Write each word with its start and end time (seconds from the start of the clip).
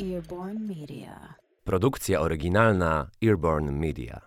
Earborn 0.00 0.58
Media. 0.58 1.34
Produkcja 1.64 2.20
oryginalna 2.20 3.10
Earborn 3.24 3.70
Media. 3.70 4.20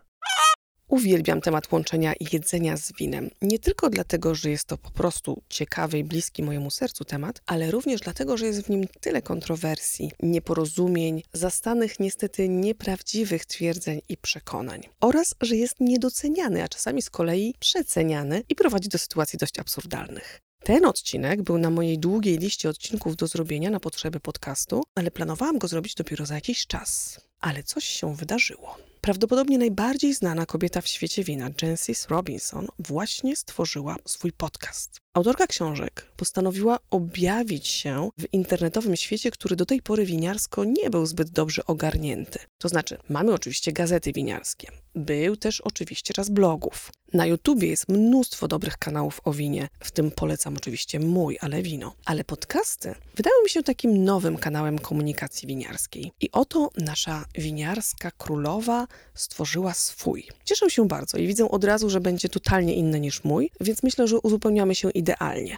Uwielbiam 0.88 1.42
temat 1.42 1.72
łączenia 1.72 2.14
jedzenia 2.34 2.78
z 2.78 2.94
winem. 3.00 3.30
Nie 3.42 3.60
tylko 3.60 3.90
dlatego, 3.90 4.36
że 4.36 4.50
jest 4.50 4.66
to 4.66 4.78
po 4.78 4.92
prostu 4.92 5.42
ciekawy 5.50 5.98
i 5.98 6.04
bliski 6.04 6.44
mojemu 6.44 6.72
sercu 6.72 7.06
temat, 7.06 7.42
ale 7.46 7.72
również 7.72 8.02
dlatego, 8.02 8.38
że 8.38 8.46
jest 8.46 8.62
w 8.62 8.70
nim 8.70 8.88
tyle 9.02 9.22
kontrowersji, 9.22 10.12
nieporozumień, 10.24 11.24
zastanych 11.34 12.00
niestety 12.00 12.50
nieprawdziwych 12.50 13.46
twierdzeń 13.46 14.02
i 14.10 14.18
przekonań. 14.18 14.82
Oraz, 15.02 15.36
że 15.42 15.56
jest 15.56 15.80
niedoceniany, 15.80 16.64
a 16.64 16.68
czasami 16.68 17.02
z 17.02 17.10
kolei 17.10 17.56
przeceniany 17.60 18.44
i 18.50 18.56
prowadzi 18.56 18.90
do 18.90 18.98
sytuacji 18.98 19.40
dość 19.40 19.60
absurdalnych. 19.60 20.47
Ten 20.64 20.86
odcinek 20.86 21.42
był 21.42 21.58
na 21.58 21.70
mojej 21.70 22.00
długiej 22.00 22.38
liście 22.38 22.70
odcinków 22.70 23.16
do 23.16 23.28
zrobienia 23.28 23.70
na 23.70 23.80
potrzeby 23.80 24.20
podcastu, 24.20 24.84
ale 24.96 25.12
planowałam 25.12 25.58
go 25.58 25.68
zrobić 25.68 25.96
dopiero 25.96 26.26
za 26.26 26.36
jakiś 26.36 26.68
czas. 26.68 27.20
Ale 27.40 27.64
coś 27.64 27.84
się 27.86 28.16
wydarzyło. 28.16 28.78
Prawdopodobnie 29.02 29.58
najbardziej 29.58 30.14
znana 30.14 30.46
kobieta 30.46 30.82
w 30.82 30.88
świecie 30.88 31.24
wina, 31.24 31.50
Jancis 31.62 32.08
Robinson, 32.08 32.68
właśnie 32.80 33.36
stworzyła 33.36 33.96
swój 34.06 34.32
podcast. 34.32 35.02
Autorka 35.18 35.48
książek 35.48 36.06
postanowiła 36.18 36.80
objawić 36.92 37.68
się 37.68 38.10
w 38.20 38.34
internetowym 38.34 38.96
świecie, 38.96 39.32
który 39.32 39.56
do 39.56 39.66
tej 39.66 39.82
pory 39.82 40.06
winiarsko 40.06 40.64
nie 40.64 40.90
był 40.90 41.06
zbyt 41.06 41.30
dobrze 41.30 41.66
ogarnięty. 41.66 42.40
To 42.58 42.70
znaczy, 42.70 42.98
mamy 43.10 43.34
oczywiście 43.34 43.72
gazety 43.72 44.14
winiarskie. 44.14 44.72
Był 44.96 45.38
też 45.38 45.62
oczywiście 45.62 46.14
czas 46.14 46.30
blogów. 46.30 46.92
Na 47.14 47.26
YouTubie 47.26 47.68
jest 47.68 47.90
mnóstwo 47.90 48.48
dobrych 48.48 48.78
kanałów 48.78 49.22
o 49.24 49.34
winie, 49.34 49.68
w 49.80 49.92
tym 49.92 50.12
polecam 50.12 50.56
oczywiście 50.58 51.00
mój, 51.00 51.38
ale 51.42 51.62
wino. 51.62 51.94
Ale 52.06 52.24
podcasty 52.24 52.96
wydały 53.16 53.44
mi 53.44 53.50
się 53.50 53.64
takim 53.64 54.04
nowym 54.04 54.38
kanałem 54.38 54.80
komunikacji 54.80 55.48
winiarskiej. 55.48 56.12
I 56.22 56.32
oto 56.32 56.70
nasza 56.78 57.26
winiarska 57.36 58.12
królowa 58.12 58.88
stworzyła 59.14 59.74
swój. 59.74 60.28
Cieszę 60.46 60.70
się 60.70 60.88
bardzo 60.88 61.18
i 61.18 61.28
widzę 61.28 61.50
od 61.50 61.64
razu, 61.64 61.90
że 61.90 62.02
będzie 62.02 62.30
totalnie 62.30 62.76
inny 62.76 63.00
niż 63.00 63.24
mój, 63.24 63.52
więc 63.62 63.84
myślę, 63.84 64.08
że 64.08 64.20
uzupełniamy 64.20 64.76
się 64.76 64.92
idealnie. 64.92 65.07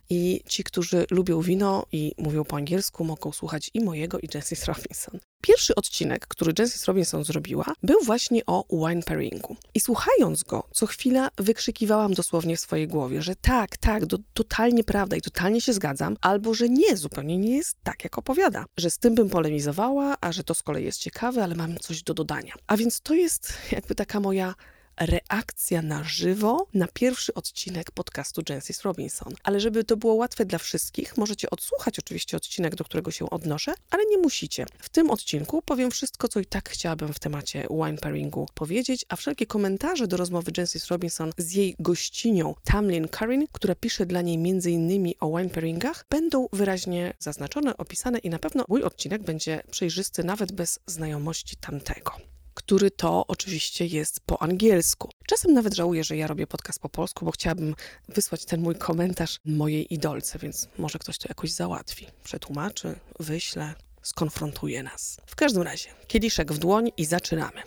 I 0.09 0.41
ci, 0.47 0.63
którzy 0.63 1.05
lubią 1.11 1.41
wino 1.41 1.85
i 1.91 2.11
mówią 2.17 2.43
po 2.43 2.55
angielsku, 2.55 3.03
mogą 3.03 3.31
słuchać 3.31 3.71
i 3.73 3.81
mojego, 3.81 4.19
i 4.19 4.29
Jessie 4.33 4.55
Robinson. 4.67 5.19
Pierwszy 5.41 5.75
odcinek, 5.75 6.27
który 6.27 6.53
Jessie 6.59 6.79
Robinson 6.87 7.23
zrobiła, 7.23 7.65
był 7.83 8.01
właśnie 8.03 8.45
o 8.45 8.65
wine 8.71 9.03
pairingu. 9.03 9.55
I 9.73 9.79
słuchając 9.79 10.43
go, 10.43 10.67
co 10.71 10.85
chwila 10.85 11.29
wykrzykiwałam 11.37 12.13
dosłownie 12.13 12.57
w 12.57 12.59
swojej 12.59 12.87
głowie, 12.87 13.21
że 13.21 13.35
tak, 13.35 13.77
tak, 13.77 14.05
to 14.05 14.17
totalnie 14.33 14.83
prawda 14.83 15.15
i 15.15 15.21
totalnie 15.21 15.61
się 15.61 15.73
zgadzam, 15.73 16.17
albo 16.21 16.53
że 16.53 16.69
nie, 16.69 16.97
zupełnie 16.97 17.37
nie 17.37 17.57
jest 17.57 17.77
tak, 17.83 18.03
jak 18.03 18.17
opowiada. 18.17 18.65
Że 18.77 18.89
z 18.89 18.97
tym 18.97 19.15
bym 19.15 19.29
polemizowała, 19.29 20.15
a 20.21 20.31
że 20.31 20.43
to 20.43 20.53
z 20.53 20.63
kolei 20.63 20.85
jest 20.85 20.99
ciekawe, 20.99 21.43
ale 21.43 21.55
mam 21.55 21.77
coś 21.77 22.03
do 22.03 22.13
dodania. 22.13 22.53
A 22.67 22.77
więc 22.77 23.01
to 23.01 23.13
jest 23.13 23.53
jakby 23.71 23.95
taka 23.95 24.19
moja 24.19 24.55
reakcja 24.99 25.81
na 25.81 26.03
żywo 26.03 26.67
na 26.73 26.87
pierwszy 26.87 27.33
odcinek 27.33 27.91
podcastu 27.91 28.41
Jancis 28.49 28.81
Robinson. 28.81 29.33
Ale 29.43 29.59
żeby 29.59 29.83
to 29.83 29.97
było 29.97 30.13
łatwe 30.13 30.45
dla 30.45 30.59
wszystkich, 30.59 31.17
możecie 31.17 31.49
odsłuchać 31.49 31.99
oczywiście 31.99 32.37
odcinek, 32.37 32.75
do 32.75 32.83
którego 32.83 33.11
się 33.11 33.29
odnoszę, 33.29 33.73
ale 33.89 34.05
nie 34.05 34.17
musicie. 34.17 34.65
W 34.79 34.89
tym 34.89 35.11
odcinku 35.11 35.61
powiem 35.61 35.91
wszystko, 35.91 36.27
co 36.27 36.39
i 36.39 36.45
tak 36.45 36.69
chciałabym 36.69 37.13
w 37.13 37.19
temacie 37.19 37.67
wine 37.69 37.97
pairingu 37.97 38.47
powiedzieć, 38.53 39.05
a 39.09 39.15
wszelkie 39.15 39.45
komentarze 39.45 40.07
do 40.07 40.17
rozmowy 40.17 40.51
Jancis 40.57 40.87
Robinson 40.87 41.31
z 41.37 41.53
jej 41.53 41.75
gościnią 41.79 42.55
Tamlin 42.63 43.07
Karin, 43.07 43.47
która 43.51 43.75
pisze 43.75 44.05
dla 44.05 44.21
niej 44.21 44.35
m.in. 44.35 45.13
o 45.19 45.37
wine 45.37 45.49
pairingach, 45.49 46.05
będą 46.09 46.47
wyraźnie 46.53 47.13
zaznaczone, 47.19 47.77
opisane 47.77 48.19
i 48.19 48.29
na 48.29 48.39
pewno 48.39 48.65
mój 48.67 48.83
odcinek 48.83 49.23
będzie 49.23 49.61
przejrzysty 49.71 50.23
nawet 50.23 50.51
bez 50.51 50.79
znajomości 50.85 51.57
tamtego 51.57 52.38
który 52.69 52.91
to 52.91 53.27
oczywiście 53.27 53.85
jest 53.85 54.19
po 54.19 54.41
angielsku. 54.41 55.09
Czasem 55.27 55.53
nawet 55.53 55.73
żałuję, 55.73 56.03
że 56.03 56.17
ja 56.17 56.27
robię 56.27 56.47
podcast 56.47 56.79
po 56.79 56.89
polsku, 56.89 57.25
bo 57.25 57.31
chciałabym 57.31 57.75
wysłać 58.09 58.45
ten 58.45 58.61
mój 58.61 58.75
komentarz 58.75 59.39
mojej 59.45 59.93
idolce, 59.93 60.39
więc 60.39 60.67
może 60.77 60.99
ktoś 60.99 61.17
to 61.17 61.25
jakoś 61.29 61.51
załatwi. 61.51 62.07
Przetłumaczy, 62.23 62.99
wyśle, 63.19 63.73
skonfrontuje 64.01 64.83
nas. 64.83 65.17
W 65.25 65.35
każdym 65.35 65.61
razie, 65.61 65.89
kieliszek 66.07 66.53
w 66.53 66.57
dłoń 66.57 66.91
i 66.97 67.05
zaczynamy. 67.05 67.61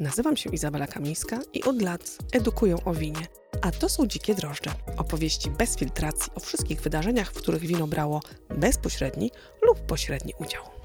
Nazywam 0.00 0.36
się 0.36 0.50
Izabela 0.50 0.86
Kamińska 0.86 1.40
i 1.52 1.62
od 1.62 1.82
lat 1.82 2.16
edukuję 2.32 2.76
o 2.84 2.94
winie. 2.94 3.26
A 3.62 3.70
to 3.70 3.88
są 3.88 4.06
Dzikie 4.06 4.34
Drożdże. 4.34 4.70
Opowieści 4.96 5.50
bez 5.50 5.76
filtracji 5.76 6.32
o 6.34 6.40
wszystkich 6.40 6.80
wydarzeniach, 6.80 7.32
w 7.32 7.36
których 7.36 7.62
wino 7.62 7.86
brało 7.86 8.20
bezpośredni 8.56 9.30
lub 9.62 9.80
pośredni 9.80 10.32
udział. 10.38 10.81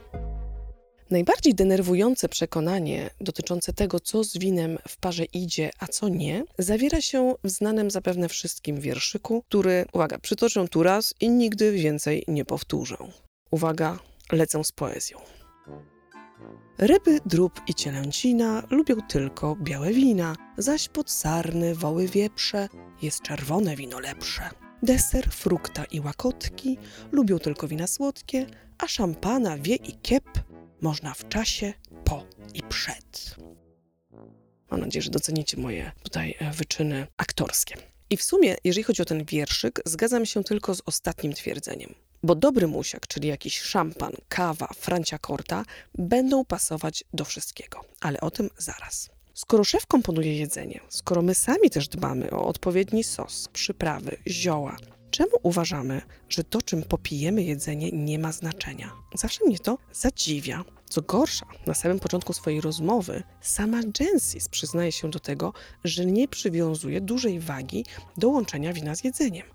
Najbardziej 1.10 1.56
denerwujące 1.56 2.30
przekonanie 2.30 3.10
dotyczące 3.22 3.74
tego, 3.74 4.00
co 4.00 4.24
z 4.24 4.38
winem 4.38 4.78
w 4.88 4.98
parze 4.98 5.26
idzie, 5.26 5.70
a 5.80 5.88
co 5.88 6.10
nie, 6.10 6.44
zawiera 6.58 7.02
się 7.02 7.36
w 7.44 7.50
znanym 7.50 7.92
zapewne 7.92 8.30
wszystkim 8.30 8.82
wierszyku, 8.82 9.44
który, 9.50 9.86
uwaga, 9.94 10.20
przytoczę 10.20 10.68
tu 10.68 10.84
raz 10.84 11.14
i 11.22 11.30
nigdy 11.30 11.72
więcej 11.72 12.24
nie 12.28 12.46
powtórzę. 12.46 12.98
Uwaga, 13.52 14.00
lecę 14.32 14.64
z 14.64 14.72
poezją. 14.72 15.18
Ryby, 16.78 17.20
drób 17.26 17.62
i 17.68 17.74
cielęcina 17.74 18.64
lubią 18.70 18.96
tylko 19.10 19.56
białe 19.62 19.94
wina, 19.94 20.36
zaś 20.58 20.90
pod 20.90 21.12
sarny, 21.12 21.76
woły 21.76 22.08
wieprze 22.08 22.70
jest 23.02 23.22
czerwone 23.22 23.76
wino 23.76 24.00
lepsze. 24.00 24.50
Deser, 24.84 25.30
frukta 25.30 25.86
i 25.86 26.00
łakotki 26.00 26.78
lubią 27.12 27.40
tylko 27.40 27.68
wina 27.68 27.88
słodkie, 27.88 28.46
a 28.78 28.88
szampana 28.88 29.58
wie 29.58 29.76
i 29.76 29.98
kiep 30.02 30.24
można 30.82 31.14
w 31.14 31.28
czasie, 31.30 31.74
po 32.04 32.24
i 32.54 32.64
przed. 32.64 33.36
Mam 34.72 34.80
nadzieję, 34.80 35.02
że 35.02 35.12
docenicie 35.12 35.58
moje 35.58 35.92
tutaj 36.04 36.36
e, 36.40 36.52
wyczyny 36.52 37.08
aktorskie. 37.18 37.76
I 38.10 38.18
w 38.18 38.24
sumie, 38.24 38.56
jeżeli 38.64 38.84
chodzi 38.84 39.02
o 39.02 39.06
ten 39.06 39.26
wierszyk, 39.26 39.82
zgadzam 39.86 40.26
się 40.26 40.44
tylko 40.44 40.76
z 40.76 40.82
ostatnim 40.86 41.34
twierdzeniem. 41.34 41.96
Bo 42.24 42.36
dobry 42.36 42.68
musiak, 42.68 43.08
czyli 43.08 43.28
jakiś 43.28 43.62
szampan, 43.62 44.12
kawa, 44.30 44.68
francia 44.76 45.18
korta, 45.18 45.66
będą 45.98 46.46
pasować 46.46 47.04
do 47.14 47.26
wszystkiego. 47.26 47.82
Ale 48.02 48.22
o 48.22 48.32
tym 48.32 48.50
zaraz. 48.58 49.10
Skoro 49.34 49.64
szef 49.64 49.86
komponuje 49.86 50.38
jedzenie, 50.38 50.80
skoro 50.90 51.22
my 51.22 51.36
sami 51.36 51.70
też 51.70 51.88
dbamy 51.88 52.32
o 52.32 52.46
odpowiedni 52.46 53.04
sos, 53.04 53.50
przyprawy, 53.54 54.18
zioła, 54.28 54.78
Czemu 55.18 55.32
uważamy, 55.44 56.02
że 56.30 56.44
to, 56.44 56.62
czym 56.62 56.84
popijemy 56.84 57.44
jedzenie, 57.44 57.92
nie 57.92 58.20
ma 58.20 58.32
znaczenia? 58.32 58.92
Zawsze 59.14 59.46
mnie 59.46 59.60
to 59.60 59.78
zadziwia. 59.94 60.64
Co 60.90 61.02
gorsza, 61.02 61.46
na 61.66 61.74
samym 61.74 62.00
początku 62.00 62.34
swojej 62.34 62.62
rozmowy 62.62 63.24
sama 63.42 63.82
Jensis 64.00 64.50
przyznaje 64.50 64.92
się 64.92 65.10
do 65.10 65.20
tego, 65.20 65.54
że 65.84 66.06
nie 66.06 66.28
przywiązuje 66.28 67.02
dużej 67.02 67.40
wagi 67.40 67.86
do 68.18 68.30
łączenia 68.30 68.74
wina 68.74 68.96
z 68.96 69.04
jedzeniem. 69.04 69.46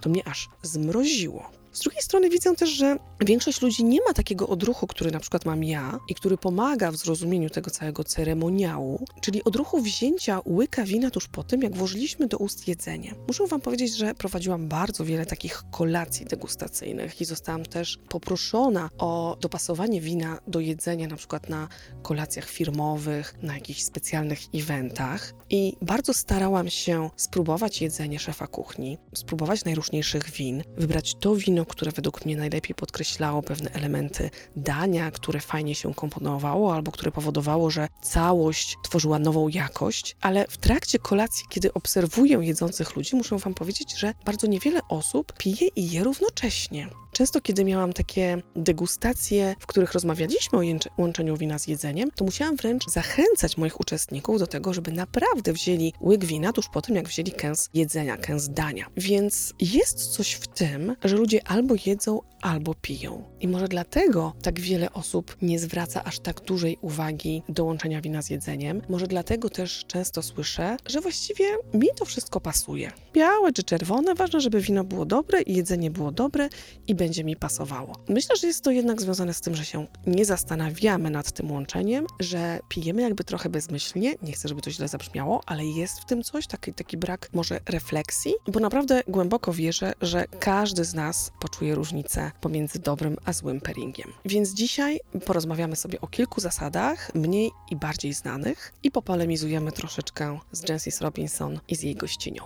To 0.00 0.10
mnie 0.10 0.28
aż 0.28 0.48
zmroziło. 0.62 1.50
Z 1.78 1.80
drugiej 1.80 2.02
strony 2.02 2.30
widzę 2.30 2.56
też, 2.56 2.70
że 2.70 2.96
większość 3.20 3.62
ludzi 3.62 3.84
nie 3.84 3.98
ma 4.06 4.12
takiego 4.12 4.48
odruchu, 4.48 4.86
który 4.86 5.10
na 5.10 5.20
przykład 5.20 5.44
mam 5.44 5.64
ja 5.64 5.98
i 6.08 6.14
który 6.14 6.38
pomaga 6.38 6.90
w 6.90 6.96
zrozumieniu 6.96 7.50
tego 7.50 7.70
całego 7.70 8.04
ceremoniału, 8.04 9.04
czyli 9.20 9.44
odruchu 9.44 9.82
wzięcia 9.82 10.40
łyka 10.46 10.84
wina 10.84 11.10
tuż 11.10 11.28
po 11.28 11.44
tym, 11.44 11.62
jak 11.62 11.76
włożyliśmy 11.76 12.26
do 12.26 12.38
ust 12.38 12.68
jedzenie. 12.68 13.14
Muszę 13.26 13.46
wam 13.46 13.60
powiedzieć, 13.60 13.96
że 13.96 14.14
prowadziłam 14.14 14.68
bardzo 14.68 15.04
wiele 15.04 15.26
takich 15.26 15.62
kolacji 15.70 16.26
degustacyjnych 16.26 17.20
i 17.20 17.24
zostałam 17.24 17.64
też 17.64 17.98
poproszona 18.08 18.90
o 18.98 19.36
dopasowanie 19.40 20.00
wina 20.00 20.38
do 20.46 20.60
jedzenia, 20.60 21.08
na 21.08 21.16
przykład 21.16 21.48
na 21.48 21.68
kolacjach 22.02 22.48
firmowych, 22.48 23.34
na 23.42 23.54
jakichś 23.54 23.82
specjalnych 23.82 24.40
eventach 24.54 25.32
i 25.50 25.76
bardzo 25.82 26.14
starałam 26.14 26.70
się 26.70 27.10
spróbować 27.16 27.82
jedzenie 27.82 28.18
szefa 28.18 28.46
kuchni, 28.46 28.98
spróbować 29.14 29.64
najróżniejszych 29.64 30.30
win, 30.30 30.62
wybrać 30.76 31.14
to 31.14 31.36
wino, 31.36 31.67
które 31.68 31.92
według 31.92 32.24
mnie 32.24 32.36
najlepiej 32.36 32.74
podkreślało 32.74 33.42
pewne 33.42 33.70
elementy 33.70 34.30
dania, 34.56 35.10
które 35.10 35.40
fajnie 35.40 35.74
się 35.74 35.94
komponowało, 35.94 36.74
albo 36.74 36.92
które 36.92 37.12
powodowało, 37.12 37.70
że 37.70 37.88
całość 38.02 38.76
tworzyła 38.82 39.18
nową 39.18 39.48
jakość. 39.48 40.16
Ale 40.20 40.46
w 40.48 40.56
trakcie 40.56 40.98
kolacji, 40.98 41.46
kiedy 41.48 41.72
obserwuję 41.72 42.38
jedzących 42.40 42.96
ludzi, 42.96 43.16
muszę 43.16 43.38
Wam 43.38 43.54
powiedzieć, 43.54 43.98
że 43.98 44.14
bardzo 44.24 44.46
niewiele 44.46 44.80
osób 44.88 45.32
pije 45.32 45.68
i 45.76 45.90
je 45.90 46.04
równocześnie. 46.04 46.88
Często, 47.12 47.40
kiedy 47.40 47.64
miałam 47.64 47.92
takie 47.92 48.42
degustacje, 48.56 49.54
w 49.60 49.66
których 49.66 49.92
rozmawialiśmy 49.92 50.58
o 50.58 50.62
łączeniu 50.98 51.36
wina 51.36 51.58
z 51.58 51.66
jedzeniem, 51.66 52.10
to 52.10 52.24
musiałam 52.24 52.56
wręcz 52.56 52.86
zachęcać 52.86 53.56
moich 53.56 53.80
uczestników 53.80 54.38
do 54.38 54.46
tego, 54.46 54.74
żeby 54.74 54.92
naprawdę 54.92 55.52
wzięli 55.52 55.92
łyk 56.00 56.24
wina 56.24 56.52
tuż 56.52 56.68
po 56.68 56.82
tym, 56.82 56.96
jak 56.96 57.08
wzięli 57.08 57.32
kęs 57.32 57.70
jedzenia, 57.74 58.16
kęs 58.16 58.48
dania. 58.48 58.86
Więc 58.96 59.54
jest 59.60 60.06
coś 60.06 60.32
w 60.32 60.46
tym, 60.46 60.96
że 61.04 61.16
ludzie 61.16 61.47
albo 61.48 61.74
jedzą, 61.86 62.20
albo 62.42 62.74
piją. 62.74 63.24
I 63.40 63.48
może 63.48 63.68
dlatego 63.68 64.32
tak 64.42 64.60
wiele 64.60 64.92
osób 64.92 65.36
nie 65.42 65.58
zwraca 65.58 66.04
aż 66.04 66.20
tak 66.20 66.40
dużej 66.40 66.78
uwagi 66.80 67.42
do 67.48 67.64
łączenia 67.64 68.00
wina 68.00 68.22
z 68.22 68.30
jedzeniem. 68.30 68.82
Może 68.88 69.06
dlatego 69.06 69.50
też 69.50 69.84
często 69.86 70.22
słyszę, 70.22 70.76
że 70.86 71.00
właściwie 71.00 71.44
mi 71.74 71.88
to 71.96 72.04
wszystko 72.04 72.40
pasuje. 72.40 72.92
Białe 73.12 73.52
czy 73.52 73.62
czerwone, 73.62 74.14
ważne, 74.14 74.40
żeby 74.40 74.60
wino 74.60 74.84
było 74.84 75.04
dobre 75.04 75.42
i 75.42 75.54
jedzenie 75.54 75.90
było 75.90 76.12
dobre 76.12 76.48
i 76.86 76.94
będzie 76.94 77.24
mi 77.24 77.36
pasowało. 77.36 77.96
Myślę, 78.08 78.36
że 78.36 78.46
jest 78.46 78.64
to 78.64 78.70
jednak 78.70 79.00
związane 79.02 79.34
z 79.34 79.40
tym, 79.40 79.54
że 79.54 79.64
się 79.64 79.86
nie 80.06 80.24
zastanawiamy 80.24 81.10
nad 81.10 81.32
tym 81.32 81.52
łączeniem, 81.52 82.06
że 82.20 82.60
pijemy 82.68 83.02
jakby 83.02 83.24
trochę 83.24 83.48
bezmyślnie. 83.48 84.14
Nie 84.22 84.32
chcę, 84.32 84.48
żeby 84.48 84.60
to 84.60 84.70
źle 84.70 84.88
zabrzmiało, 84.88 85.40
ale 85.46 85.64
jest 85.64 86.00
w 86.00 86.04
tym 86.04 86.22
coś, 86.22 86.46
taki, 86.46 86.74
taki 86.74 86.96
brak 86.96 87.28
może 87.32 87.60
refleksji, 87.66 88.34
bo 88.48 88.60
naprawdę 88.60 89.02
głęboko 89.08 89.52
wierzę, 89.52 89.92
że 90.00 90.24
każdy 90.40 90.84
z 90.84 90.94
nas 90.94 91.30
poczuje 91.40 91.74
różnicę 91.74 92.32
pomiędzy 92.40 92.78
dobrym 92.78 93.16
a 93.24 93.32
złym 93.32 93.60
pairingiem. 93.60 94.12
Więc 94.24 94.54
dzisiaj 94.54 95.00
porozmawiamy 95.26 95.76
sobie 95.76 96.00
o 96.00 96.06
kilku 96.06 96.40
zasadach, 96.40 97.14
mniej 97.14 97.50
i 97.70 97.76
bardziej 97.76 98.12
znanych, 98.14 98.72
i 98.82 98.90
popolemizujemy 98.90 99.72
troszeczkę 99.72 100.38
z 100.52 100.68
Jensis 100.68 101.00
Robinson 101.00 101.60
i 101.68 101.76
z 101.76 101.82
jej 101.82 101.96
gościnią. 101.96 102.42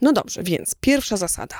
No 0.00 0.12
dobrze, 0.12 0.42
więc 0.42 0.74
pierwsza 0.80 1.16
zasada. 1.16 1.58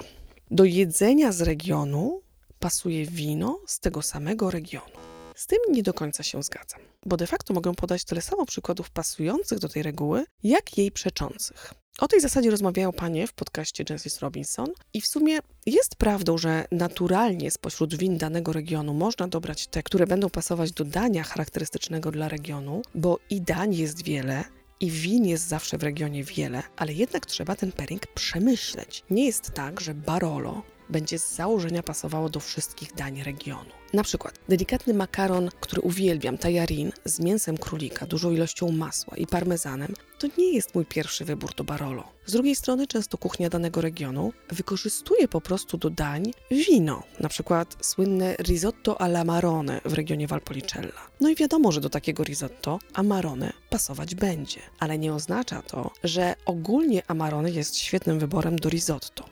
Do 0.50 0.64
jedzenia 0.64 1.32
z 1.32 1.40
regionu 1.40 2.22
pasuje 2.58 3.06
wino 3.06 3.60
z 3.66 3.80
tego 3.80 4.02
samego 4.02 4.50
regionu. 4.50 4.96
Z 5.34 5.46
tym 5.46 5.58
nie 5.70 5.82
do 5.82 5.94
końca 5.94 6.22
się 6.22 6.42
zgadzam, 6.42 6.80
bo 7.06 7.16
de 7.16 7.26
facto 7.26 7.54
mogę 7.54 7.74
podać 7.74 8.04
tyle 8.04 8.22
samo 8.22 8.46
przykładów 8.46 8.90
pasujących 8.90 9.58
do 9.58 9.68
tej 9.68 9.82
reguły, 9.82 10.24
jak 10.42 10.78
jej 10.78 10.90
przeczących. 10.92 11.74
O 11.98 12.08
tej 12.08 12.20
zasadzie 12.20 12.50
rozmawiają 12.50 12.92
panie 12.92 13.26
w 13.26 13.32
podcaście 13.32 13.84
Jensis 13.90 14.18
Robinson 14.18 14.66
i 14.94 15.00
w 15.00 15.06
sumie 15.06 15.38
jest 15.66 15.96
prawdą, 15.96 16.38
że 16.38 16.64
naturalnie 16.72 17.50
spośród 17.50 17.94
win 17.94 18.18
danego 18.18 18.52
regionu 18.52 18.94
można 18.94 19.28
dobrać 19.28 19.66
te, 19.66 19.82
które 19.82 20.06
będą 20.06 20.30
pasować 20.30 20.72
do 20.72 20.84
dania 20.84 21.22
charakterystycznego 21.22 22.10
dla 22.10 22.28
regionu, 22.28 22.82
bo 22.94 23.18
i 23.30 23.40
dań 23.40 23.74
jest 23.74 24.04
wiele, 24.04 24.44
i 24.80 24.90
win 24.90 25.24
jest 25.24 25.48
zawsze 25.48 25.78
w 25.78 25.82
regionie 25.82 26.24
wiele, 26.24 26.62
ale 26.76 26.92
jednak 26.92 27.26
trzeba 27.26 27.56
ten 27.56 27.72
pairing 27.72 28.06
przemyśleć. 28.06 29.04
Nie 29.10 29.26
jest 29.26 29.50
tak, 29.50 29.80
że 29.80 29.94
Barolo 29.94 30.62
będzie 30.90 31.18
z 31.18 31.34
założenia 31.34 31.82
pasowało 31.82 32.28
do 32.28 32.40
wszystkich 32.40 32.94
dań 32.94 33.22
regionu. 33.22 33.70
Na 33.92 34.02
przykład 34.02 34.38
delikatny 34.48 34.94
makaron, 34.94 35.48
który 35.60 35.82
uwielbiam, 35.82 36.38
tajarin, 36.38 36.92
z 37.04 37.20
mięsem 37.20 37.58
królika, 37.58 38.06
dużą 38.06 38.30
ilością 38.30 38.72
masła 38.72 39.16
i 39.16 39.26
parmezanem, 39.26 39.94
to 40.18 40.26
nie 40.38 40.52
jest 40.52 40.74
mój 40.74 40.86
pierwszy 40.86 41.24
wybór 41.24 41.54
do 41.54 41.64
Barolo. 41.64 42.04
Z 42.26 42.32
drugiej 42.32 42.56
strony 42.56 42.86
często 42.86 43.18
kuchnia 43.18 43.48
danego 43.48 43.80
regionu 43.80 44.32
wykorzystuje 44.48 45.28
po 45.28 45.40
prostu 45.40 45.78
do 45.78 45.90
dań 45.90 46.32
wino, 46.50 47.02
na 47.20 47.28
przykład 47.28 47.76
słynne 47.80 48.36
risotto 48.38 49.00
alla 49.00 49.24
marone 49.24 49.80
w 49.84 49.92
regionie 49.92 50.26
Valpolicella. 50.26 51.10
No 51.20 51.28
i 51.28 51.36
wiadomo, 51.36 51.72
że 51.72 51.80
do 51.80 51.90
takiego 51.90 52.24
risotto 52.24 52.78
amarone 52.94 53.52
pasować 53.70 54.14
będzie, 54.14 54.60
ale 54.78 54.98
nie 54.98 55.14
oznacza 55.14 55.62
to, 55.62 55.90
że 56.04 56.34
ogólnie 56.46 57.02
amarone 57.06 57.50
jest 57.50 57.76
świetnym 57.76 58.18
wyborem 58.18 58.56
do 58.56 58.68
risotto. 58.68 59.24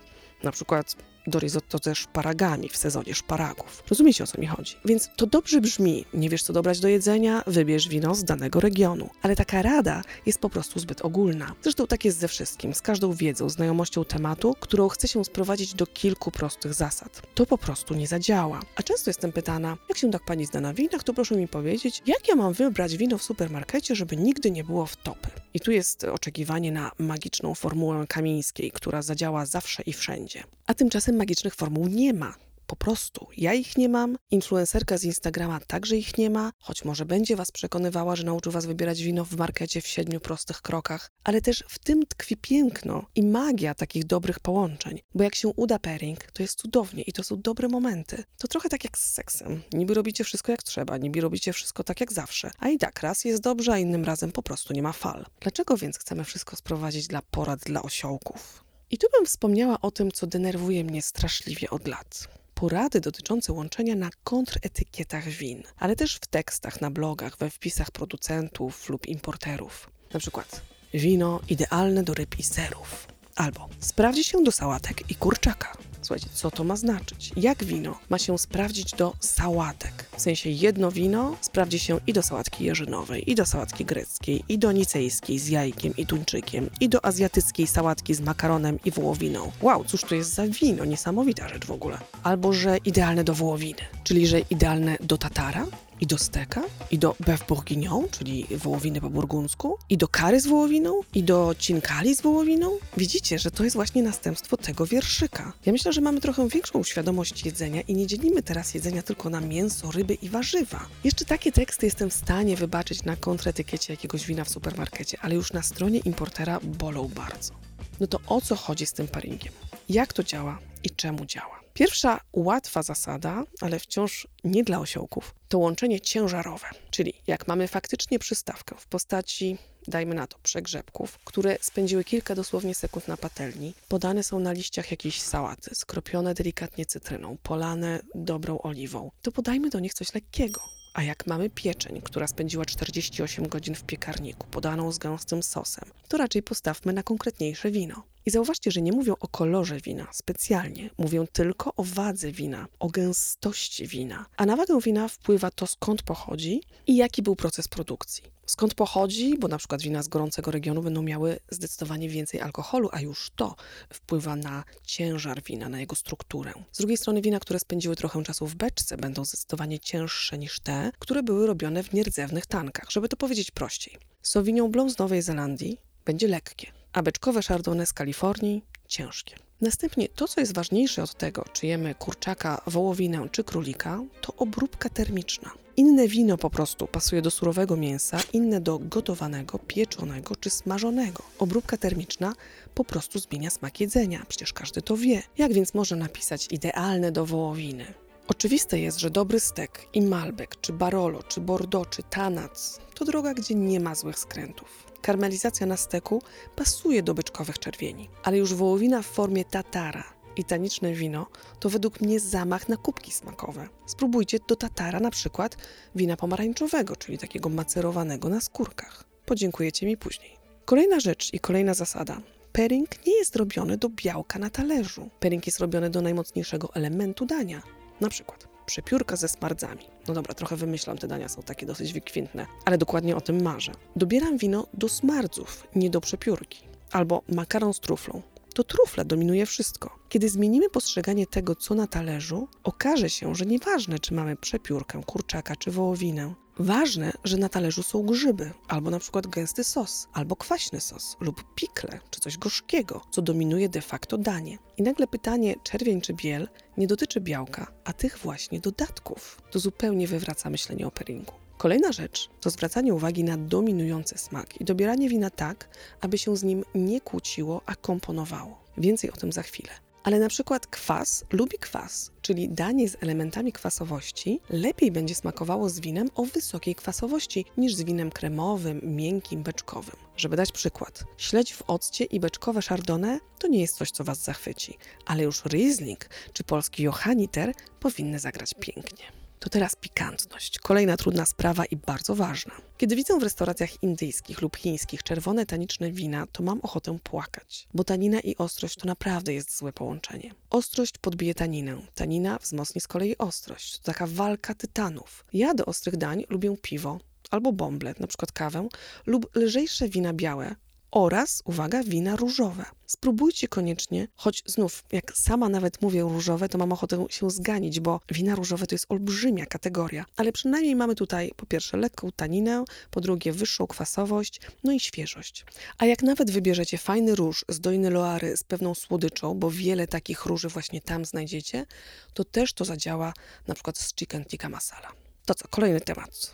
Na 0.43 0.53
przykład 0.53 0.97
do 1.29 1.39
risotto 1.39 1.79
ze 1.83 1.95
szparagami 1.95 2.69
w 2.69 2.77
sezonie 2.77 3.15
szparagów. 3.15 3.83
Rozumiecie 3.91 4.25
o 4.25 4.27
co 4.27 4.41
mi 4.41 4.47
chodzi? 4.47 4.77
Więc 4.85 5.11
to 5.17 5.27
dobrze 5.27 5.61
brzmi. 5.61 6.05
Nie 6.15 6.31
wiesz 6.31 6.43
co 6.43 6.53
dobrać 6.53 6.81
do 6.81 6.89
jedzenia? 6.89 7.43
Wybierz 7.47 7.89
wino 7.89 8.15
z 8.15 8.25
danego 8.25 8.61
regionu. 8.61 9.11
Ale 9.23 9.37
taka 9.37 9.63
rada 9.63 10.03
jest 10.27 10.39
po 10.39 10.51
prostu 10.51 10.81
zbyt 10.81 11.03
ogólna. 11.03 11.55
Zresztą 11.63 11.87
tak 11.87 12.05
jest 12.05 12.19
ze 12.19 12.29
wszystkim, 12.29 12.75
z 12.75 12.83
każdą 12.83 13.13
wiedzą, 13.13 13.49
znajomością 13.49 14.05
tematu, 14.05 14.55
którą 14.61 14.89
chce 14.89 15.09
się 15.09 15.25
sprowadzić 15.25 15.75
do 15.75 15.87
kilku 15.87 16.31
prostych 16.31 16.75
zasad. 16.75 17.23
To 17.35 17.47
po 17.47 17.59
prostu 17.59 17.95
nie 17.95 18.07
zadziała. 18.07 18.61
A 18.77 18.83
często 18.83 19.11
jestem 19.11 19.33
pytana, 19.33 19.77
jak 19.89 19.99
się 19.99 20.11
tak 20.11 20.25
pani 20.25 20.47
zna 20.47 20.61
na 20.61 20.75
winach, 20.75 21.05
to 21.05 21.15
proszę 21.15 21.37
mi 21.37 21.49
powiedzieć, 21.49 22.03
jak 22.07 22.29
ja 22.29 22.35
mam 22.35 22.53
wybrać 22.53 22.97
wino 22.97 23.19
w 23.19 23.23
supermarkecie, 23.23 23.95
żeby 23.95 24.17
nigdy 24.17 24.51
nie 24.51 24.65
było 24.65 24.87
w 24.87 24.97
topy. 24.97 25.29
I 25.55 25.61
tu 25.61 25.71
jest 25.71 26.05
oczekiwanie 26.05 26.73
na 26.73 26.91
magiczną 26.99 27.55
formułę 27.55 28.05
Kamińskiej, 28.09 28.71
która 28.71 29.03
zadziała 29.03 29.47
zawsze 29.47 29.83
i 29.83 29.93
wszędzie. 29.93 30.45
A 30.67 30.75
tymczasem 30.75 31.17
magicznych 31.19 31.55
formuł 31.55 31.87
nie 31.87 32.15
ma. 32.15 32.35
Po 32.69 32.77
prostu. 32.77 33.27
Ja 33.37 33.55
ich 33.55 33.77
nie 33.77 33.89
mam, 33.89 34.19
influencerka 34.31 34.99
z 34.99 35.05
Instagrama 35.05 35.61
także 35.67 35.97
ich 35.97 36.19
nie 36.19 36.31
ma, 36.31 36.53
choć 36.59 36.85
może 36.85 37.07
będzie 37.07 37.37
was 37.37 37.53
przekonywała, 37.53 38.17
że 38.17 38.25
nauczy 38.25 38.51
was 38.51 38.67
wybierać 38.67 39.03
wino 39.03 39.25
w 39.25 39.37
markecie 39.37 39.81
w 39.81 39.87
siedmiu 39.87 40.21
prostych 40.21 40.63
krokach, 40.63 41.11
ale 41.25 41.41
też 41.41 41.65
w 41.69 41.79
tym 41.79 42.07
tkwi 42.07 42.37
piękno 42.37 43.07
i 43.15 43.23
magia 43.23 43.75
takich 43.75 44.05
dobrych 44.05 44.41
połączeń. 44.41 45.01
Bo 45.15 45.25
jak 45.25 45.35
się 45.35 45.49
uda 45.49 45.79
pairing, 45.79 46.33
to 46.33 46.43
jest 46.43 46.59
cudownie 46.59 47.03
i 47.03 47.13
to 47.13 47.25
są 47.25 47.41
dobre 47.41 47.69
momenty. 47.69 48.25
To 48.39 48.49
trochę 48.49 48.69
tak 48.69 48.85
jak 48.85 48.99
z 48.99 49.13
seksem. 49.13 49.63
Niby 49.73 49.95
robicie 49.95 50.25
wszystko 50.25 50.53
jak 50.53 50.63
trzeba, 50.63 50.97
niby 50.97 51.21
robicie 51.21 51.53
wszystko 51.53 51.85
tak 51.85 52.01
jak 52.01 52.13
zawsze. 52.13 52.51
A 52.59 52.69
i 52.69 52.79
tak 52.79 53.01
raz 53.03 53.25
jest 53.25 53.43
dobrze, 53.43 53.73
a 53.73 53.79
innym 53.79 54.05
razem 54.05 54.33
po 54.33 54.43
prostu 54.43 54.73
nie 54.73 54.83
ma 54.83 54.93
fal. 54.93 55.27
Dlaczego 55.41 55.77
więc 55.77 55.99
chcemy 55.99 56.25
wszystko 56.25 56.57
sprowadzić 56.57 57.07
dla 57.07 57.23
porad 57.23 57.61
dla 57.61 57.83
osiołków? 57.83 58.68
I 58.91 58.99
tu 58.99 59.07
bym 59.13 59.27
wspomniała 59.27 59.81
o 59.81 59.91
tym, 59.91 60.13
co 60.13 60.27
denerwuje 60.27 60.85
mnie 60.85 61.03
straszliwie 61.03 61.71
od 61.71 61.89
lat. 61.89 62.29
Porady 62.55 63.01
dotyczące 63.01 63.53
łączenia 63.53 63.95
na 63.95 64.11
kontretykietach 64.25 65.29
win, 65.29 65.63
ale 65.77 65.97
też 65.97 66.17
w 66.17 66.27
tekstach, 66.27 66.81
na 66.81 66.91
blogach, 66.91 67.39
we 67.39 67.51
wpisach 67.51 67.91
producentów 67.91 68.89
lub 68.89 69.07
importerów. 69.07 69.91
Na 70.13 70.21
przykład 70.21 70.61
wino 70.95 71.41
idealne 71.49 72.03
do 72.03 72.15
ryb 72.15 72.39
i 72.39 72.43
serów. 72.43 73.07
Albo 73.37 73.69
sprawdzi 73.81 74.25
się 74.25 74.43
do 74.43 74.53
sałatek 74.53 75.11
i 75.11 75.15
kurczaka. 75.15 75.77
Słuchajcie, 76.03 76.29
co 76.35 76.51
to 76.51 76.65
ma 76.65 76.77
znaczyć? 76.77 77.33
Jak 77.37 77.65
wino 77.65 77.99
ma 78.11 78.19
się 78.19 78.39
sprawdzić 78.39 78.93
do 78.93 79.15
sałatek? 79.21 80.05
W 80.17 80.21
sensie 80.21 80.51
jedno 80.51 80.91
wino 80.91 81.37
sprawdzi 81.41 81.79
się 81.79 82.01
i 82.07 82.13
do 82.13 82.23
sałatki 82.23 82.65
jeżynowej, 82.65 83.31
i 83.31 83.35
do 83.35 83.47
sałatki 83.47 83.85
greckiej, 83.85 84.45
i 84.49 84.59
do 84.59 84.73
nicejskiej 84.73 85.39
z 85.39 85.49
jajkiem 85.49 85.97
i 85.97 86.07
tuńczykiem, 86.07 86.71
i 86.81 86.89
do 86.89 87.05
azjatyckiej 87.05 87.67
sałatki 87.67 88.15
z 88.15 88.21
makaronem 88.21 88.79
i 88.85 88.91
wołowiną. 88.91 89.53
Wow, 89.63 89.85
cóż 89.85 90.01
to 90.01 90.15
jest 90.15 90.35
za 90.35 90.47
wino? 90.47 90.85
Niesamowita 90.85 91.49
rzecz 91.49 91.67
w 91.67 91.71
ogóle. 91.71 91.99
Albo, 92.23 92.53
że 92.53 92.79
idealne 92.85 93.25
do 93.25 93.35
wołowiny, 93.35 93.83
czyli 94.05 94.27
że 94.27 94.41
idealne 94.41 94.97
do 95.01 95.19
tatara, 95.19 95.67
i 96.01 96.07
do 96.07 96.19
steka, 96.19 96.63
i 96.91 96.99
do 96.99 97.17
beef 97.21 97.47
bourguignon, 97.47 98.09
czyli 98.11 98.47
wołowiny 98.51 99.01
po 99.01 99.11
burgundzku, 99.11 99.79
i 99.91 99.97
do 99.97 100.09
kary 100.09 100.41
z 100.41 100.47
wołowiną, 100.47 101.01
i 101.15 101.23
do 101.23 101.55
cinkali 101.59 102.17
z 102.17 102.21
wołowiną. 102.21 102.71
Widzicie, 102.97 103.39
że 103.39 103.51
to 103.51 103.65
jest 103.65 103.77
właśnie 103.77 104.03
następstwo 104.03 104.57
tego 104.57 104.87
wierszyka. 104.87 105.53
Ja 105.67 105.73
myślę, 105.73 105.88
że 105.93 106.01
mamy 106.01 106.21
trochę 106.21 106.49
większą 106.49 106.83
świadomość 106.85 107.45
jedzenia 107.45 107.81
i 107.81 107.95
nie 107.95 108.07
dzielimy 108.07 108.43
teraz 108.43 108.75
jedzenia 108.75 109.03
tylko 109.03 109.31
na 109.31 109.41
mięso, 109.41 109.91
ryby 109.91 110.15
i 110.15 110.29
warzywa. 110.29 110.87
Jeszcze 111.05 111.25
takie 111.25 111.53
teksty 111.53 111.87
jestem 111.87 112.11
w 112.11 112.15
stanie 112.15 112.57
wybaczyć 112.57 113.05
na 113.05 113.17
kontretykiecie 113.17 113.93
jakiegoś 113.93 114.27
wina 114.27 114.45
w 114.45 114.49
supermarkecie, 114.49 115.19
ale 115.21 115.35
już 115.35 115.53
na 115.53 115.63
stronie 115.63 115.99
importera 115.99 116.61
bolą 116.63 117.09
bardzo. 117.09 117.55
No 118.01 118.07
to 118.07 118.19
o 118.27 118.41
co 118.41 118.57
chodzi 118.57 118.87
z 118.87 118.93
tym 118.93 119.09
paringiem? 119.09 119.53
Jak 119.89 120.13
to 120.13 120.23
działa 120.25 120.59
i 120.85 120.91
czemu 120.91 121.27
działa? 121.27 121.61
Pierwsza 121.79 122.21
łatwa 122.33 122.83
zasada, 122.83 123.45
ale 123.61 123.79
wciąż 123.79 124.29
nie 124.45 124.65
dla 124.65 124.79
osiołków, 124.79 125.35
to 125.49 125.59
łączenie 125.59 126.01
ciężarowe, 126.01 126.67
czyli 126.91 127.15
jak 127.27 127.49
mamy 127.49 127.69
faktycznie 127.69 128.19
przystawkę 128.19 128.75
w 128.79 128.87
postaci 128.87 129.59
dajmy 129.89 130.15
na 130.15 130.27
to, 130.27 130.39
przegrzebków, 130.43 131.19
które 131.25 131.59
spędziły 131.61 132.05
kilka 132.05 132.35
dosłownie 132.35 132.75
sekund 132.75 133.09
na 133.09 133.17
patelni, 133.17 133.75
podane 133.89 134.23
są 134.23 134.41
na 134.41 134.53
liściach 134.53 134.91
jakiejś 134.91 135.23
sałaty, 135.23 135.75
skropione 135.75 136.35
delikatnie 136.35 136.87
cytryną, 136.87 137.37
polane 137.43 138.01
dobrą 138.15 138.59
oliwą, 138.59 139.11
to 139.23 139.33
podajmy 139.33 139.71
do 139.71 139.81
nich 139.81 139.95
coś 139.95 140.15
lekkiego. 140.15 140.78
A 140.99 141.03
jak 141.03 141.27
mamy 141.27 141.51
pieczeń, 141.51 142.01
która 142.01 142.27
spędziła 142.27 142.65
48 142.65 143.49
godzin 143.49 143.75
w 143.75 143.85
piekarniku, 143.85 144.47
podaną 144.51 144.93
z 144.93 144.99
gęstym 144.99 145.43
sosem, 145.43 145.85
to 146.09 146.17
raczej 146.17 146.43
postawmy 146.43 146.93
na 146.93 147.03
konkretniejsze 147.03 147.71
wino. 147.71 148.03
I 148.27 148.31
zauważcie, 148.31 148.71
że 148.71 148.83
nie 148.83 148.93
mówią 148.93 149.15
o 149.21 149.29
kolorze 149.29 149.81
wina 149.81 150.07
specjalnie, 150.13 150.91
mówią 150.99 151.27
tylko 151.27 151.75
o 151.75 151.85
wadze 151.85 152.33
wina, 152.33 152.67
o 152.79 152.89
gęstości 152.89 153.87
wina. 153.87 154.27
A 154.37 154.47
na 154.47 154.57
wagę 154.57 154.81
wina 154.81 155.09
wpływa 155.09 155.51
to, 155.51 155.67
skąd 155.67 156.03
pochodzi 156.03 156.63
i 156.87 156.97
jaki 156.97 157.23
był 157.23 157.37
proces 157.37 157.69
produkcji. 157.69 158.25
Skąd 158.49 158.75
pochodzi, 158.75 159.39
bo 159.39 159.49
na 159.49 159.59
przykład 159.59 159.83
wina 159.83 160.03
z 160.03 160.09
gorącego 160.09 160.51
regionu 160.51 160.83
będą 160.83 161.03
miały 161.03 161.39
zdecydowanie 161.51 162.09
więcej 162.09 162.41
alkoholu, 162.41 162.89
a 162.93 163.01
już 163.01 163.31
to 163.37 163.55
wpływa 163.93 164.37
na 164.37 164.65
ciężar 164.85 165.43
wina, 165.43 165.69
na 165.69 165.81
jego 165.81 165.97
strukturę. 165.97 166.53
Z 166.73 166.79
drugiej 166.79 166.97
strony 166.97 167.23
wina, 167.23 167.41
które 167.41 167.59
spędziły 167.59 167.97
trochę 167.97 168.23
czasu 168.23 168.47
w 168.47 168.55
beczce, 168.55 168.97
będą 168.97 169.25
zdecydowanie 169.25 169.81
cięższe 169.81 170.39
niż 170.39 170.61
te, 170.61 170.91
które 170.99 171.23
były 171.23 171.47
robione 171.47 171.83
w 171.83 171.93
nierdzewnych 171.93 172.47
tankach. 172.47 172.91
Żeby 172.91 173.09
to 173.09 173.17
powiedzieć 173.17 173.51
prościej. 173.51 173.99
Sauvignon 174.23 174.71
Blanc 174.71 174.93
z 174.93 174.99
Nowej 174.99 175.23
Zelandii 175.23 175.79
będzie 176.05 176.29
lekkie, 176.29 176.73
a 176.93 177.03
beczkowe 177.03 177.43
Chardonnay 177.43 177.87
z 177.87 177.93
Kalifornii 177.93 178.65
ciężkie. 178.89 179.48
Następnie 179.61 180.09
to, 180.09 180.29
co 180.29 180.41
jest 180.41 180.55
ważniejsze 180.55 181.03
od 181.03 181.15
tego, 181.15 181.45
czy 181.53 181.67
jemy 181.67 181.95
kurczaka, 181.95 182.61
wołowinę 182.67 183.29
czy 183.33 183.45
królika, 183.45 184.01
to 184.21 184.33
obróbka 184.37 184.89
termiczna. 184.89 185.51
Inne 185.77 186.09
wino 186.09 186.39
po 186.39 186.51
prostu 186.51 186.87
pasuje 186.87 187.23
do 187.23 187.31
surowego 187.31 187.77
mięsa, 187.77 188.21
inne 188.33 188.61
do 188.61 188.79
gotowanego, 188.79 189.59
pieczonego 189.59 190.37
czy 190.37 190.51
smażonego. 190.51 191.23
Obróbka 191.39 191.77
termiczna 191.77 192.35
po 192.75 192.85
prostu 192.85 193.19
zmienia 193.19 193.51
smak 193.51 193.81
jedzenia, 193.81 194.27
przecież 194.29 194.53
każdy 194.53 194.83
to 194.83 194.97
wie. 194.97 195.23
Jak 195.39 195.53
więc 195.53 195.75
może 195.75 195.97
napisać 195.97 196.49
idealne 196.51 197.13
do 197.13 197.27
wołowiny? 197.27 197.95
Oczywiste 198.29 198.79
jest, 198.79 198.99
że 198.99 199.11
dobry 199.11 199.41
stek 199.41 199.89
i 199.93 200.03
malbec, 200.03 200.51
czy 200.61 200.73
barolo, 200.73 201.23
czy 201.23 201.41
bordeaux, 201.41 201.91
czy 201.91 202.03
tanac 202.03 202.81
to 202.95 203.05
droga, 203.05 203.35
gdzie 203.35 203.55
nie 203.55 203.81
ma 203.81 203.95
złych 203.95 204.19
skrętów. 204.19 204.87
Karmelizacja 205.03 205.67
na 205.67 205.77
steku 205.77 206.23
pasuje 206.57 207.03
do 207.03 207.15
byczkowych 207.15 207.59
czerwieni, 207.59 208.09
ale 208.23 208.39
już 208.39 208.55
wołowina 208.55 209.03
w 209.03 209.07
formie 209.07 209.45
tatara 209.45 210.05
i 210.37 210.45
taniczne 210.45 210.93
wino 210.93 211.27
to 211.61 211.71
według 211.71 212.01
mnie 212.01 212.21
zamach 212.21 212.69
na 212.69 212.77
kubki 212.77 213.13
smakowe. 213.13 213.69
Spróbujcie 213.87 214.39
do 214.49 214.57
tatara 214.57 215.01
na 215.01 215.11
przykład 215.11 215.57
wina 215.95 216.17
pomarańczowego, 216.17 216.97
czyli 216.97 217.19
takiego 217.19 217.49
macerowanego 217.49 218.29
na 218.29 218.41
skórkach. 218.41 219.05
Podziękujecie 219.27 219.87
mi 219.87 219.97
później. 219.97 220.37
Kolejna 220.65 221.01
rzecz 221.01 221.35
i 221.35 221.41
kolejna 221.41 221.75
zasada. 221.75 222.21
Pairing 222.53 223.07
nie 223.07 223.19
jest 223.19 223.37
robiony 223.37 223.77
do 223.77 223.89
białka 223.89 224.39
na 224.39 224.51
talerzu. 224.51 225.09
Pairing 225.21 225.47
jest 225.47 225.61
robiony 225.61 225.91
do 225.91 226.03
najmocniejszego 226.03 226.75
elementu 226.75 227.27
dania. 227.27 227.78
Na 228.01 228.09
przykład 228.09 228.49
przepiórka 228.67 229.17
ze 229.17 229.29
smardzami. 229.29 229.85
No 230.09 230.15
dobra, 230.15 230.35
trochę 230.35 230.57
wymyślam, 230.57 230.99
te 230.99 231.09
dania 231.09 231.29
są 231.29 231.43
takie 231.43 231.67
dosyć 231.67 231.93
wykwintne, 231.93 232.47
ale 232.65 232.79
dokładnie 232.79 233.17
o 233.17 233.21
tym 233.21 233.43
marzę. 233.43 233.73
Dobieram 233.97 234.39
wino 234.39 234.67
do 234.75 234.89
smardzów, 234.89 235.67
nie 235.75 235.91
do 235.91 236.01
przepiórki. 236.01 236.63
Albo 236.93 237.23
makaron 237.29 237.75
z 237.75 237.81
truflą. 237.81 238.23
To 238.55 238.65
trufla 238.65 239.05
dominuje 239.05 239.47
wszystko. 239.47 239.99
Kiedy 240.09 240.29
zmienimy 240.29 240.71
postrzeganie 240.71 241.27
tego, 241.27 241.55
co 241.55 241.75
na 241.75 241.87
talerzu, 241.87 242.49
okaże 242.65 243.11
się, 243.11 243.35
że 243.35 243.47
nieważne, 243.47 243.99
czy 243.99 244.15
mamy 244.15 244.37
przepiórkę, 244.37 245.03
kurczaka 245.07 245.57
czy 245.57 245.71
wołowinę, 245.71 246.35
Ważne, 246.61 247.13
że 247.25 247.37
na 247.37 247.49
talerzu 247.49 247.83
są 247.83 248.03
grzyby, 248.03 248.51
albo 248.69 248.91
na 248.91 248.99
przykład 248.99 249.27
gęsty 249.27 249.65
sos, 249.65 250.09
albo 250.13 250.37
kwaśny 250.37 250.81
sos, 250.81 251.17
lub 251.21 251.55
pikle, 251.55 252.01
czy 252.11 252.21
coś 252.21 252.39
gorzkiego, 252.39 253.03
co 253.11 253.23
dominuje 253.23 253.69
de 253.69 253.81
facto 253.81 254.19
danie. 254.19 254.59
I 254.77 254.83
nagle 254.83 255.07
pytanie 255.07 255.55
czerwień 255.63 256.01
czy 256.01 256.15
biel 256.15 256.49
nie 256.77 256.87
dotyczy 256.87 257.21
białka, 257.21 257.73
a 257.85 257.93
tych 257.93 258.19
właśnie 258.19 258.61
dodatków. 258.61 259.43
To 259.51 259.59
zupełnie 259.59 260.07
wywraca 260.07 260.51
myślenie 260.51 260.87
o 260.87 260.91
pairingu. 260.91 261.33
Kolejna 261.59 261.93
rzecz 261.93 262.29
to 262.41 262.51
zwracanie 262.51 262.95
uwagi 262.95 263.25
na 263.25 263.37
dominujący 263.37 264.19
smak 264.19 264.61
i 264.61 264.65
dobieranie 264.65 265.09
wina 265.09 265.31
tak, 265.31 265.69
aby 266.01 266.19
się 266.19 266.37
z 266.37 266.43
nim 266.43 266.65
nie 266.75 267.01
kłóciło, 267.01 267.63
a 267.67 267.75
komponowało. 267.77 268.65
Więcej 268.79 269.11
o 269.11 269.17
tym 269.17 269.33
za 269.33 269.43
chwilę. 269.43 269.71
Ale 270.03 270.19
na 270.19 270.29
przykład 270.29 270.67
kwas 270.67 271.25
lubi 271.33 271.59
kwas, 271.59 272.11
czyli 272.23 272.49
danie 272.49 272.89
z 272.89 272.97
elementami 273.01 273.53
kwasowości 273.53 274.41
lepiej 274.51 274.93
będzie 274.93 275.15
smakowało 275.15 275.69
z 275.69 275.81
winem 275.81 276.09
o 276.15 276.25
wysokiej 276.25 276.75
kwasowości 276.75 277.45
niż 277.57 277.75
z 277.75 277.83
winem 277.83 278.11
kremowym, 278.11 278.81
miękkim, 278.83 279.43
beczkowym. 279.43 279.97
Żeby 280.17 280.37
dać 280.37 280.53
przykład, 280.53 281.05
śledź 281.17 281.55
w 281.55 281.63
occie 281.67 282.05
i 282.05 282.21
beczkowe 282.21 282.63
chardonnay 282.63 283.21
to 283.39 283.49
nie 283.49 283.61
jest 283.61 283.77
coś, 283.77 283.91
co 283.91 284.05
Was 284.05 284.25
zachwyci, 284.25 284.79
ale 285.07 285.23
już 285.23 285.45
Riesling 285.45 286.09
czy 286.33 286.45
polski 286.45 286.83
Johanniter 286.83 287.53
powinny 287.81 288.19
zagrać 288.19 288.55
pięknie. 288.61 289.18
To 289.39 289.51
teraz 289.51 289.77
pikantność. 289.77 290.59
Kolejna 290.59 290.97
trudna 290.97 291.27
sprawa 291.27 291.65
i 291.65 291.77
bardzo 291.77 292.15
ważna. 292.15 292.53
Kiedy 292.79 292.97
widzę 292.97 293.19
w 293.19 293.23
restauracjach 293.23 293.83
indyjskich 293.83 294.43
lub 294.43 294.57
chińskich 294.57 295.03
czerwone 295.03 295.47
taniczne 295.47 295.93
wina, 295.93 296.27
to 296.33 296.43
mam 296.43 296.61
ochotę 296.61 296.99
płakać. 297.03 297.69
Bo 297.75 297.85
tanina 297.85 298.21
i 298.21 298.37
ostrość 298.37 298.77
to 298.77 298.87
naprawdę 298.87 299.35
jest 299.35 299.59
złe 299.59 299.73
połączenie. 299.73 300.35
Ostrość 300.51 300.99
podbije 300.99 301.35
taninę, 301.35 301.81
tanina 301.95 302.39
wzmocni 302.39 302.81
z 302.81 302.89
kolei 302.89 303.19
ostrość. 303.19 303.79
To 303.79 303.85
taka 303.85 304.07
walka 304.07 304.55
tytanów. 304.55 305.25
Ja 305.33 305.55
do 305.55 305.67
ostrych 305.67 305.97
dań 305.97 306.25
lubię 306.29 306.57
piwo, 306.63 306.99
albo 307.31 307.53
bąble, 307.53 307.95
na 308.01 308.07
przykład 308.07 308.33
kawę, 308.33 308.69
lub 309.07 309.37
lżejsze 309.37 309.89
wina 309.89 310.13
białe, 310.13 310.57
oraz, 310.91 311.43
uwaga, 311.45 311.83
wina 311.83 312.17
różowe. 312.17 312.65
Spróbujcie 312.87 313.49
koniecznie, 313.49 314.09
choć 314.17 314.43
znów, 314.47 314.85
jak 314.93 315.13
sama 315.13 315.49
nawet 315.49 315.83
mówię 315.83 316.01
różowe, 316.01 316.49
to 316.49 316.59
mam 316.59 316.73
ochotę 316.73 317.07
się 317.11 317.31
zganić, 317.31 317.81
bo 317.81 318.01
wina 318.11 318.35
różowe 318.35 318.67
to 318.67 318.75
jest 318.75 318.87
olbrzymia 318.89 319.47
kategoria, 319.47 320.05
ale 320.17 320.33
przynajmniej 320.33 320.77
mamy 320.77 320.95
tutaj 320.95 321.33
po 321.37 321.47
pierwsze 321.47 321.77
lekką 321.77 322.13
taninę, 322.13 322.65
po 322.91 323.01
drugie 323.01 323.33
wyższą 323.33 323.67
kwasowość, 323.67 324.41
no 324.65 324.73
i 324.73 324.81
świeżość. 324.81 325.45
A 325.79 325.87
jak 325.87 326.03
nawet 326.03 326.31
wybierzecie 326.31 326.79
fajny 326.79 327.15
róż 327.15 327.45
z 327.49 327.61
dojny 327.61 327.91
Loary 327.91 328.37
z 328.37 328.45
pewną 328.45 328.75
słodyczą, 328.75 329.35
bo 329.35 329.51
wiele 329.51 329.87
takich 329.87 330.27
róży 330.27 330.49
właśnie 330.49 330.81
tam 330.81 331.05
znajdziecie, 331.05 331.67
to 332.15 332.25
też 332.25 332.53
to 332.53 332.65
zadziała 332.65 333.13
na 333.47 333.55
przykład 333.55 333.79
z 333.79 333.95
chicken 333.95 334.25
tikka 334.25 334.49
masala. 334.49 334.93
To 335.27 335.35
co, 335.35 335.49
kolejny 335.49 335.81
temat. 335.81 336.33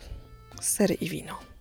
Sery 0.61 0.93
i 0.93 1.09
wino 1.09 1.54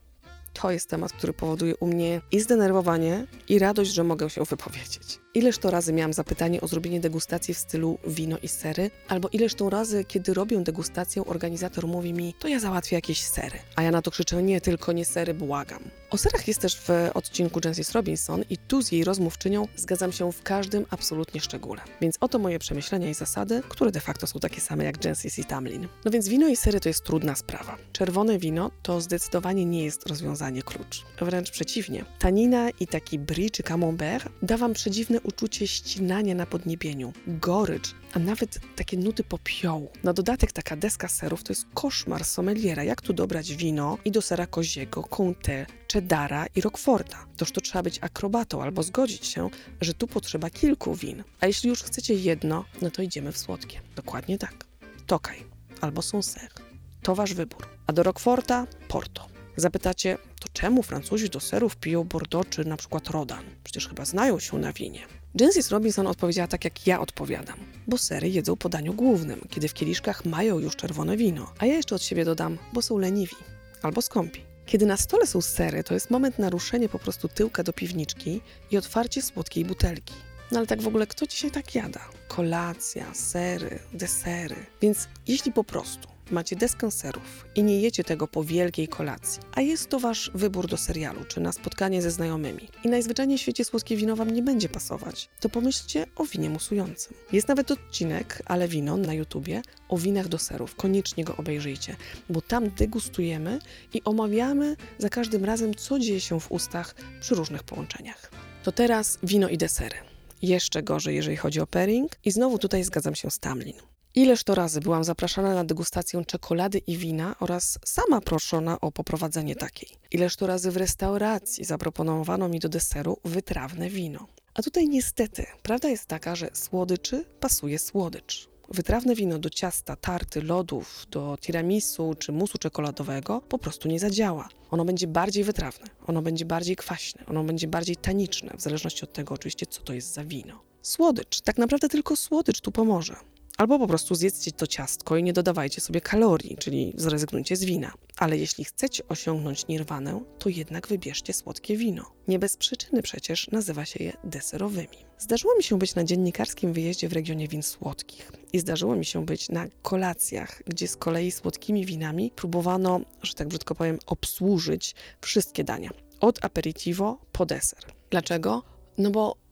to 0.55 0.71
jest 0.71 0.91
temat, 0.91 1.13
który 1.13 1.33
powoduje 1.33 1.77
u 1.77 1.87
mnie 1.87 2.21
i 2.33 2.41
zdenerwowanie, 2.41 3.27
i 3.49 3.59
radość, 3.59 3.91
że 3.91 4.05
mogę 4.05 4.31
się 4.31 4.45
wypowiedzieć. 4.45 5.24
Ileż 5.37 5.59
to 5.59 5.71
razy 5.71 5.93
miałam 5.93 6.13
zapytanie 6.13 6.61
o 6.61 6.69
zrobienie 6.69 7.01
degustacji 7.01 7.55
w 7.55 7.59
stylu 7.59 7.99
wino 8.07 8.39
i 8.43 8.49
sery, 8.49 8.91
albo 9.09 9.29
ileż 9.29 9.55
to 9.55 9.71
razy, 9.71 10.05
kiedy 10.05 10.35
robię 10.35 10.61
degustację, 10.61 11.25
organizator 11.25 11.87
mówi 11.87 12.13
mi, 12.13 12.35
to 12.39 12.49
ja 12.49 12.61
załatwię 12.61 12.97
jakieś 12.97 13.25
sery. 13.25 13.59
A 13.77 13.83
ja 13.83 13.91
na 13.91 14.03
to 14.03 14.11
krzyczę, 14.11 14.43
nie, 14.43 14.61
tylko 14.61 14.93
nie 14.93 15.05
sery, 15.05 15.35
błagam. 15.35 15.85
O 16.11 16.19
serach 16.19 16.49
jest 16.49 16.61
też 16.61 16.77
w 16.77 16.89
odcinku 17.15 17.61
Jensis 17.65 17.93
Robinson 17.93 18.45
i 18.51 18.59
tu 18.59 18.83
z 18.83 18.93
jej 18.93 19.05
rozmówczynią 19.05 19.69
zgadzam 19.77 20.13
się 20.13 20.33
w 20.33 20.43
każdym 20.43 20.87
absolutnie 20.91 21.41
szczególe. 21.41 21.81
Więc 22.01 22.17
oto 22.21 22.39
moje 22.39 22.59
przemyślenia 22.59 23.11
i 23.11 23.15
zasady, 23.15 23.63
które 23.69 23.93
de 23.93 24.01
facto 24.01 24.27
są 24.27 24.41
takie 24.41 24.61
same 24.61 24.85
jak 24.85 25.05
Jensis 25.05 25.39
i 25.39 25.45
Tamlin. 25.45 25.89
No 26.05 26.11
więc 26.11 26.29
wino 26.29 26.49
i 26.49 26.57
sery 26.57 26.81
to 26.81 26.89
jest 26.89 27.05
trudna 27.05 27.35
sprawa. 27.35 27.77
Czerwone 27.93 28.39
wino 28.39 28.71
to 28.83 29.01
zdecydowanie 29.01 29.65
nie 29.65 29.85
jest 29.85 30.07
rozwiązanie 30.07 30.63
klucz. 30.63 31.05
Wręcz 31.21 31.51
przeciwnie. 31.51 32.05
Tanina 32.19 32.71
i 32.71 32.87
taki 32.87 33.19
brie 33.19 33.51
czy 33.51 33.63
camembert 33.63 34.29
da 34.43 34.57
wam 34.57 34.73
przedziwne 34.73 35.21
uczucie 35.25 35.69
ścinania 35.69 36.35
na 36.35 36.47
podniebieniu, 36.47 37.13
gorycz, 37.27 37.95
a 38.13 38.19
nawet 38.19 38.61
takie 38.77 38.97
nuty 38.97 39.25
popiołu. 39.25 39.91
Na 40.03 40.13
dodatek 40.13 40.53
taka 40.53 40.77
deska 40.77 41.09
serów 41.09 41.43
to 41.43 41.53
jest 41.53 41.67
koszmar 41.75 42.25
sommeliera, 42.25 42.85
jak 42.85 43.03
tu 43.03 43.13
dobrać 43.13 43.55
wino 43.55 43.99
i 44.05 44.11
do 44.11 44.23
sera 44.23 44.47
koziego, 44.47 45.01
comté, 45.03 45.67
cheddara 45.93 46.47
i 46.55 46.61
roqueforta. 46.61 47.27
Toż 47.37 47.53
to 47.53 47.61
trzeba 47.61 47.83
być 47.83 47.99
akrobatą 48.01 48.63
albo 48.63 48.83
zgodzić 48.83 49.27
się, 49.27 49.51
że 49.81 49.95
tu 49.95 50.07
potrzeba 50.07 50.51
kilku 50.51 50.95
win. 50.95 51.25
A 51.41 51.47
jeśli 51.47 51.69
już 51.69 51.83
chcecie 51.83 52.15
jedno, 52.15 52.65
no 52.83 52.91
to 52.91 53.03
idziemy 53.03 53.33
w 53.33 53.39
słodkie. 53.39 53.81
Dokładnie 53.97 54.39
tak. 54.39 54.67
Tokaj 55.07 55.45
albo 55.81 56.03
Sancerre. 56.03 56.65
To 57.03 57.15
wasz 57.15 57.35
wybór. 57.35 57.67
A 57.87 57.93
do 57.93 58.03
roqueforta 58.03 58.67
Porto. 58.89 59.34
Zapytacie, 59.57 60.19
to 60.41 60.49
czemu 60.53 60.83
Francuzi 60.83 61.31
do 61.31 61.41
serów 61.41 61.77
piją 61.77 62.05
Bordeaux 62.05 62.51
czy 62.51 62.65
na 62.65 62.77
przykład 62.77 63.09
Rodan? 63.09 63.45
Przecież 63.65 63.89
chyba 63.89 64.05
znają 64.05 64.39
się 64.41 64.59
na 64.59 64.73
winie. 64.73 65.01
Jensis 65.41 65.71
Robinson 65.71 66.07
odpowiedziała 66.07 66.49
tak, 66.49 66.65
jak 66.65 66.87
ja 66.87 67.01
odpowiadam. 67.01 67.59
Bo 67.87 67.99
sery 67.99 68.29
jedzą 68.29 68.57
po 68.57 68.69
daniu 68.69 68.95
głównym, 68.95 69.41
kiedy 69.51 69.69
w 69.69 69.75
kieliszkach 69.75 70.25
mają 70.25 70.59
już 70.59 70.77
czerwone 70.77 71.17
wino. 71.17 71.53
A 71.59 71.67
ja 71.67 71.75
jeszcze 71.75 71.95
od 71.95 72.03
siebie 72.03 72.25
dodam, 72.25 72.59
bo 72.73 72.83
są 72.83 72.99
leniwi 72.99 73.37
albo 73.83 74.03
skąpi. 74.03 74.45
Kiedy 74.67 74.87
na 74.87 74.97
stole 74.97 75.27
są 75.27 75.41
sery, 75.41 75.85
to 75.85 75.95
jest 75.95 76.11
moment 76.11 76.39
naruszenia 76.39 76.89
po 76.89 76.99
prostu 76.99 77.29
tyłka 77.29 77.63
do 77.63 77.73
piwniczki 77.73 78.41
i 78.71 78.77
otwarcie 78.77 79.23
słodkiej 79.23 79.65
butelki. 79.65 80.15
No 80.53 80.59
ale 80.59 80.67
tak 80.67 80.83
w 80.83 80.89
ogóle, 80.89 81.07
kto 81.07 81.27
dzisiaj 81.27 81.51
tak 81.51 81.75
jada? 81.75 82.01
Kolacja, 82.29 83.15
sery, 83.15 83.79
desery. 83.93 84.57
Więc 84.83 85.09
jeśli 85.27 85.53
po 85.53 85.65
prostu 85.65 86.14
macie 86.31 86.57
deskę 86.57 86.91
serów 86.91 87.47
i 87.55 87.63
nie 87.63 87.81
jecie 87.81 88.05
tego 88.05 88.29
po 88.29 88.45
wielkiej 88.45 88.89
kolacji, 88.89 89.43
a 89.55 89.61
jest 89.61 89.89
to 89.89 90.01
wasz 90.01 90.31
wybór 90.35 90.69
do 90.69 90.77
serialu 90.77 91.25
czy 91.25 91.41
na 91.41 91.53
spotkanie 91.53 92.03
ze 92.03 92.11
znajomymi 92.11 92.69
i 92.85 92.89
najzwyczajniej 92.89 93.39
w 93.39 93.41
świecie 93.41 93.65
słodkie 93.65 93.97
wino 93.97 94.17
wam 94.17 94.31
nie 94.31 94.43
będzie 94.43 94.69
pasować, 94.69 95.29
to 95.41 95.49
pomyślcie 95.49 96.07
o 96.17 96.25
winie 96.25 96.51
musującym. 96.51 97.15
Jest 97.33 97.49
nawet 97.49 97.71
odcinek, 97.71 98.43
ale 98.45 98.69
wino 98.69 98.97
na 98.97 99.15
YouTubie, 99.15 99.63
o 99.89 99.99
winach 99.99 100.29
do 100.29 100.39
serów. 100.39 100.75
Koniecznie 100.75 101.25
go 101.25 101.37
obejrzyjcie, 101.37 101.97
bo 102.31 102.41
tam 102.41 102.71
degustujemy 102.71 103.59
i 103.95 104.03
omawiamy 104.05 104.77
za 104.99 105.09
każdym 105.09 105.45
razem, 105.45 105.75
co 105.75 105.99
dzieje 105.99 106.21
się 106.21 106.41
w 106.41 106.53
ustach 106.53 106.95
przy 107.21 107.35
różnych 107.35 107.63
połączeniach. 107.63 108.31
To 108.63 108.73
teraz 108.73 109.19
wino 109.23 109.49
i 109.49 109.59
desery. 109.59 109.97
Jeszcze 110.43 110.83
gorzej, 110.83 111.17
jeżeli 111.17 111.37
chodzi 111.37 111.61
o 111.61 111.67
pairing 111.67 112.17
i 112.25 112.31
znowu 112.31 112.59
tutaj 112.59 112.85
zgadzam 112.85 113.15
się 113.15 113.31
z 113.31 113.39
Tamlin. 113.39 113.94
Ileż 114.17 114.45
to 114.45 114.55
razy 114.55 114.81
byłam 114.81 115.05
zapraszana 115.05 115.55
na 115.55 115.65
degustację 115.65 116.25
czekolady 116.25 116.79
i 116.79 116.97
wina 116.97 117.37
oraz 117.41 117.79
sama 117.85 118.21
proszona 118.21 118.81
o 118.81 118.93
poprowadzenie 118.93 119.57
takiej. 119.57 119.89
Ileż 120.11 120.37
to 120.37 120.47
razy 120.47 120.71
w 120.71 120.77
restauracji 120.77 121.65
zaproponowano 121.65 122.49
mi 122.49 122.61
do 122.61 122.69
deseru 122.69 123.19
wytrawne 123.25 123.91
wino. 123.91 124.27
A 124.55 124.63
tutaj 124.63 124.89
niestety, 124.89 125.47
prawda 125.63 125.89
jest 125.89 126.07
taka, 126.07 126.37
że 126.37 126.51
słodyczy 126.53 127.25
pasuje 127.41 127.79
słodycz. 127.79 128.49
Wytrawne 128.69 129.15
wino 129.15 129.39
do 129.39 129.51
ciasta, 129.51 129.97
tarty, 129.97 130.43
lodów, 130.43 131.07
do 131.11 131.37
tiramisu 131.41 132.15
czy 132.19 132.33
musu 132.33 132.59
czekoladowego 132.59 133.41
po 133.41 133.59
prostu 133.59 133.89
nie 133.89 134.01
zadziała. 134.01 134.49
Ono 134.71 134.85
będzie 134.85 135.07
bardziej 135.07 135.45
wytrawne, 135.45 135.87
ono 136.07 136.23
będzie 136.23 136.45
bardziej 136.45 136.77
kwaśne, 136.77 137.27
ono 137.27 137.45
będzie 137.45 137.69
bardziej 137.69 137.97
taniczne, 137.97 138.55
w 138.57 138.61
zależności 138.61 139.05
od 139.05 139.13
tego 139.13 139.35
oczywiście, 139.35 139.67
co 139.67 139.83
to 139.83 139.93
jest 139.93 140.13
za 140.13 140.25
wino. 140.25 140.61
Słodycz, 140.83 141.41
tak 141.41 141.59
naprawdę 141.59 141.89
tylko 141.89 142.17
słodycz 142.17 142.61
tu 142.61 142.73
pomoże. 142.73 143.17
Albo 143.59 143.79
po 143.79 143.87
prostu 143.87 144.15
zjedzcie 144.15 144.53
to 144.53 144.67
ciastko 144.67 145.17
i 145.17 145.23
nie 145.23 145.33
dodawajcie 145.33 145.81
sobie 145.81 146.01
kalorii, 146.01 146.57
czyli 146.57 146.93
zrezygnujcie 146.97 147.57
z 147.57 147.65
wina. 147.65 147.93
Ale 148.17 148.39
jeśli 148.39 148.65
chcecie 148.65 149.09
osiągnąć 149.09 149.67
nirwanę, 149.67 150.25
to 150.39 150.49
jednak 150.49 150.89
wybierzcie 150.89 151.33
słodkie 151.33 151.77
wino. 151.77 152.11
Nie 152.29 152.39
bez 152.39 152.57
przyczyny 152.57 153.03
przecież 153.03 153.51
nazywa 153.51 153.85
się 153.85 154.05
je 154.05 154.13
deserowymi. 154.25 154.97
Zdarzyło 155.19 155.57
mi 155.57 155.63
się 155.63 155.79
być 155.79 155.95
na 155.95 156.05
dziennikarskim 156.05 156.73
wyjeździe 156.73 157.09
w 157.09 157.13
regionie 157.13 157.49
win 157.49 157.63
słodkich 157.63 158.33
i 158.53 158.59
zdarzyło 158.59 158.97
mi 158.97 159.05
się 159.05 159.25
być 159.27 159.49
na 159.49 159.67
kolacjach, 159.83 160.63
gdzie 160.67 160.89
z 160.89 160.97
kolei 160.97 161.31
słodkimi 161.31 161.87
winami 161.87 162.31
próbowano, 162.37 163.01
że 163.23 163.35
tak 163.35 163.49
brzydko 163.49 163.75
powiem, 163.75 163.99
obsłużyć 164.07 164.95
wszystkie 165.21 165.65
dania. 165.65 165.91
Od 166.21 166.45
aperitivo 166.45 167.19
po 167.33 167.47
deser. 167.47 167.85
Dlaczego? 168.11 168.63
No 168.99 169.11
bo 169.11 169.44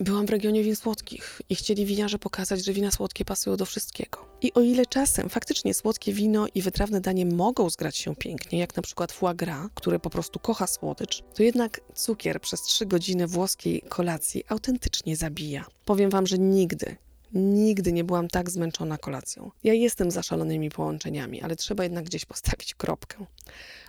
Byłam 0.00 0.26
w 0.26 0.30
regionie 0.30 0.62
win 0.62 0.76
słodkich 0.76 1.42
i 1.48 1.54
chcieli 1.54 1.86
winiarze 1.86 2.18
pokazać, 2.18 2.64
że 2.64 2.72
wina 2.72 2.90
słodkie 2.90 3.24
pasują 3.24 3.56
do 3.56 3.66
wszystkiego. 3.66 4.26
I 4.42 4.52
o 4.52 4.60
ile 4.60 4.86
czasem 4.86 5.28
faktycznie 5.28 5.74
słodkie 5.74 6.12
wino 6.12 6.46
i 6.54 6.62
wytrawne 6.62 7.00
danie 7.00 7.26
mogą 7.26 7.70
zgrać 7.70 7.96
się 7.96 8.16
pięknie, 8.16 8.58
jak 8.58 8.76
na 8.76 8.82
przykład 8.82 9.12
foie 9.12 9.34
gras, 9.34 9.68
które 9.74 9.98
po 9.98 10.10
prostu 10.10 10.38
kocha 10.38 10.66
słodycz, 10.66 11.22
to 11.34 11.42
jednak 11.42 11.80
cukier 11.94 12.40
przez 12.40 12.62
trzy 12.62 12.86
godziny 12.86 13.26
włoskiej 13.26 13.82
kolacji 13.88 14.44
autentycznie 14.48 15.16
zabija. 15.16 15.64
Powiem 15.84 16.10
wam, 16.10 16.26
że 16.26 16.38
nigdy, 16.38 16.96
Nigdy 17.34 17.92
nie 17.92 18.04
byłam 18.04 18.28
tak 18.28 18.50
zmęczona 18.50 18.98
kolacją. 18.98 19.50
Ja 19.64 19.72
jestem 19.72 20.10
za 20.10 20.22
szalonymi 20.22 20.70
połączeniami, 20.70 21.42
ale 21.42 21.56
trzeba 21.56 21.82
jednak 21.82 22.04
gdzieś 22.04 22.24
postawić 22.24 22.74
kropkę. 22.74 23.26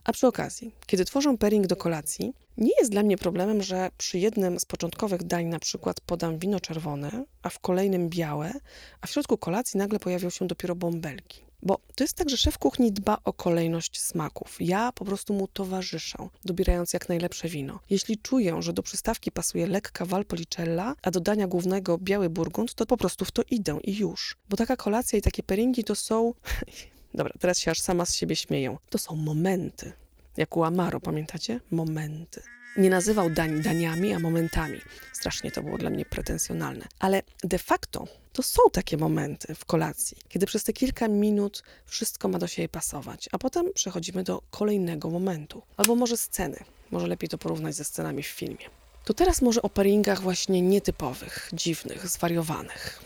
A 0.03 0.11
przy 0.11 0.27
okazji, 0.27 0.71
kiedy 0.87 1.05
tworzę 1.05 1.37
pairing 1.37 1.67
do 1.67 1.75
kolacji, 1.75 2.33
nie 2.57 2.71
jest 2.79 2.91
dla 2.91 3.03
mnie 3.03 3.17
problemem, 3.17 3.63
że 3.63 3.89
przy 3.97 4.19
jednym 4.19 4.59
z 4.59 4.65
początkowych 4.65 5.23
dań 5.23 5.45
na 5.45 5.59
przykład 5.59 6.01
podam 6.01 6.39
wino 6.39 6.59
czerwone, 6.59 7.25
a 7.41 7.49
w 7.49 7.59
kolejnym 7.59 8.09
białe, 8.09 8.53
a 9.01 9.07
w 9.07 9.09
środku 9.09 9.37
kolacji 9.37 9.77
nagle 9.77 9.99
pojawią 9.99 10.29
się 10.29 10.47
dopiero 10.47 10.75
bąbelki. 10.75 11.44
Bo 11.65 11.79
to 11.95 12.03
jest 12.03 12.13
tak, 12.13 12.29
że 12.29 12.38
szef 12.38 12.57
kuchni 12.57 12.91
dba 12.91 13.17
o 13.24 13.34
kolejność 13.34 14.01
smaków. 14.01 14.57
Ja 14.60 14.91
po 14.91 15.05
prostu 15.05 15.34
mu 15.34 15.48
towarzyszę, 15.48 16.29
dobierając 16.45 16.93
jak 16.93 17.10
najlepsze 17.10 17.50
wino. 17.50 17.79
Jeśli 17.89 18.17
czuję, 18.17 18.62
że 18.62 18.74
do 18.74 18.84
przystawki 18.84 19.31
pasuje 19.31 19.67
lekka 19.67 20.05
Valpolicella, 20.05 20.95
a 21.01 21.12
do 21.12 21.19
dania 21.19 21.48
głównego 21.48 21.98
biały 21.98 22.29
burgund, 22.29 22.74
to 22.74 22.86
po 22.86 22.98
prostu 22.98 23.25
w 23.25 23.31
to 23.31 23.43
idę 23.51 23.79
i 23.84 23.98
już. 23.98 24.38
Bo 24.50 24.57
taka 24.57 24.75
kolacja 24.75 25.19
i 25.19 25.22
takie 25.22 25.43
peringi 25.43 25.84
to 25.84 25.95
są... 25.95 26.34
Dobra, 27.13 27.34
teraz 27.39 27.60
się 27.60 27.72
aż 27.72 27.79
sama 27.79 28.05
z 28.05 28.15
siebie 28.15 28.36
śmieję. 28.36 28.77
To 28.89 28.98
są 28.98 29.15
momenty. 29.15 29.93
Jak 30.38 30.58
u 30.58 30.63
Amaro, 30.63 31.00
pamiętacie? 31.00 31.60
Momenty. 31.72 32.42
Nie 32.77 32.89
nazywał 32.89 33.30
dań 33.30 33.62
daniami, 33.62 34.13
a 34.13 34.20
momentami. 34.20 34.82
Strasznie 35.13 35.51
to 35.51 35.63
było 35.63 35.77
dla 35.77 35.89
mnie 35.89 36.06
pretensjonalne. 36.06 36.86
Ale 37.00 37.22
de 37.44 37.60
facto 37.60 38.08
to 38.34 38.44
są 38.44 38.62
takie 38.72 38.98
momenty 38.98 39.56
w 39.56 39.65
kolacji, 39.65 40.18
kiedy 40.30 40.46
przez 40.46 40.63
te 40.63 40.74
kilka 40.74 41.08
minut 41.08 41.63
wszystko 41.86 42.27
ma 42.27 42.39
do 42.39 42.48
siebie 42.48 42.70
pasować, 42.70 43.30
a 43.32 43.38
potem 43.38 43.74
przechodzimy 43.74 44.24
do 44.24 44.42
kolejnego 44.51 45.10
momentu. 45.10 45.62
Albo 45.77 45.96
może 45.96 46.18
sceny. 46.18 46.58
Może 46.92 47.08
lepiej 47.08 47.30
to 47.30 47.38
porównać 47.38 47.75
ze 47.75 47.84
scenami 47.84 48.24
w 48.24 48.27
filmie. 48.27 48.65
To 49.06 49.13
teraz 49.13 49.42
może 49.42 49.62
o 49.62 49.70
pairingach 49.70 50.22
właśnie 50.22 50.62
nietypowych, 50.62 51.50
dziwnych, 51.54 52.08
zwariowanych. 52.08 53.04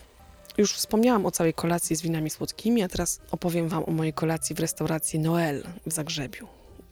Już 0.57 0.73
wspomniałam 0.73 1.25
o 1.25 1.31
całej 1.31 1.53
kolacji 1.53 1.95
z 1.95 2.01
winami 2.01 2.29
słodkimi, 2.29 2.83
a 2.83 2.87
teraz 2.87 3.19
opowiem 3.31 3.69
Wam 3.69 3.83
o 3.83 3.91
mojej 3.91 4.13
kolacji 4.13 4.55
w 4.55 4.59
restauracji 4.59 5.19
Noel 5.19 5.63
w 5.85 5.93
Zagrzebiu, 5.93 6.47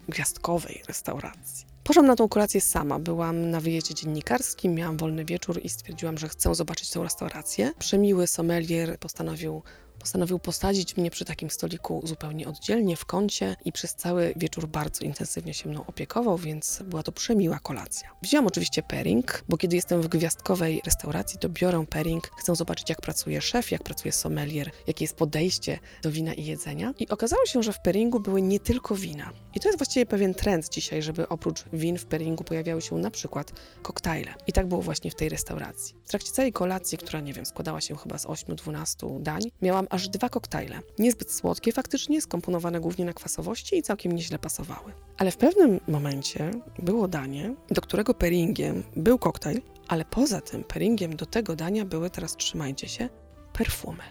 gwiazdkowej 0.09 0.83
restauracji. 0.87 1.65
Poszłam 1.83 2.05
na 2.05 2.15
tą 2.15 2.29
kolację 2.29 2.61
sama. 2.61 2.99
Byłam 2.99 3.49
na 3.49 3.59
wyjeździe 3.61 3.95
dziennikarskim, 3.95 4.73
miałam 4.73 4.97
wolny 4.97 5.25
wieczór 5.25 5.59
i 5.63 5.69
stwierdziłam, 5.69 6.17
że 6.17 6.29
chcę 6.29 6.55
zobaczyć 6.55 6.89
tę 6.89 7.03
restaurację. 7.03 7.71
Przemiły 7.79 8.27
sommelier 8.27 8.99
postanowił 8.99 9.61
postanowił 10.07 10.39
posadzić 10.39 10.97
mnie 10.97 11.11
przy 11.11 11.25
takim 11.25 11.49
stoliku 11.49 12.01
zupełnie 12.03 12.47
oddzielnie 12.47 12.95
w 12.95 13.05
kącie 13.05 13.55
i 13.65 13.71
przez 13.71 13.95
cały 13.95 14.33
wieczór 14.35 14.67
bardzo 14.67 15.05
intensywnie 15.05 15.53
się 15.53 15.69
mną 15.69 15.85
opiekował, 15.85 16.37
więc 16.37 16.83
była 16.85 17.03
to 17.03 17.11
przemiła 17.11 17.59
kolacja. 17.59 18.09
Wziąłam 18.21 18.47
oczywiście 18.47 18.83
pairing, 18.83 19.43
bo 19.49 19.57
kiedy 19.57 19.75
jestem 19.75 20.01
w 20.01 20.07
gwiazdkowej 20.07 20.81
restauracji, 20.85 21.39
to 21.39 21.49
biorę 21.49 21.85
pairing, 21.89 22.31
chcę 22.37 22.55
zobaczyć 22.55 22.89
jak 22.89 23.01
pracuje 23.01 23.41
szef, 23.41 23.71
jak 23.71 23.83
pracuje 23.83 24.11
sommelier, 24.11 24.71
jakie 24.87 25.03
jest 25.03 25.15
podejście 25.15 25.79
do 26.01 26.11
wina 26.11 26.33
i 26.33 26.45
jedzenia. 26.45 26.93
I 26.99 27.09
okazało 27.09 27.45
się, 27.45 27.63
że 27.63 27.73
w 27.73 27.79
pairingu 27.79 28.19
były 28.19 28.41
nie 28.41 28.59
tylko 28.59 28.95
wina. 28.95 29.33
I 29.55 29.59
to 29.59 29.69
jest 29.69 29.79
właściwie 29.79 30.05
pewien 30.05 30.33
trend 30.33 30.69
dzisiaj, 30.69 31.01
żeby 31.01 31.29
oprócz 31.29 31.63
win 31.73 31.97
w 31.97 32.05
pairingu 32.05 32.43
pojawiały 32.43 32.81
się 32.81 32.95
na 32.95 33.11
przykład 33.11 33.51
koktajle. 33.81 34.33
I 34.47 34.53
tak 34.53 34.67
było 34.67 34.81
właśnie 34.81 35.11
w 35.11 35.15
tej 35.15 35.29
restauracji. 35.29 35.95
W 36.05 36.09
trakcie 36.09 36.31
całej 36.31 36.53
kolacji, 36.53 36.97
która 36.97 37.19
nie 37.19 37.33
wiem, 37.33 37.45
składała 37.45 37.81
się 37.81 37.95
chyba 37.95 38.17
z 38.17 38.25
8-12 38.25 39.21
dań, 39.21 39.41
miałam 39.61 39.87
aż 39.97 40.09
dwa 40.09 40.29
koktajle. 40.29 40.79
Niezbyt 40.99 41.31
słodkie 41.31 41.71
faktycznie, 41.71 42.21
skomponowane 42.21 42.79
głównie 42.79 43.05
na 43.05 43.13
kwasowości 43.13 43.77
i 43.77 43.83
całkiem 43.83 44.11
nieźle 44.11 44.39
pasowały. 44.39 44.93
Ale 45.17 45.31
w 45.31 45.37
pewnym 45.37 45.79
momencie 45.87 46.51
było 46.79 47.07
danie, 47.07 47.55
do 47.69 47.81
którego 47.81 48.13
pairingiem 48.13 48.83
był 48.95 49.19
koktajl, 49.19 49.61
ale 49.87 50.05
poza 50.05 50.41
tym 50.41 50.63
pairingiem 50.63 51.15
do 51.15 51.25
tego 51.25 51.55
dania 51.55 51.85
były, 51.85 52.09
teraz 52.09 52.35
trzymajcie 52.35 52.87
się, 52.87 53.09
perfumy. 53.53 54.03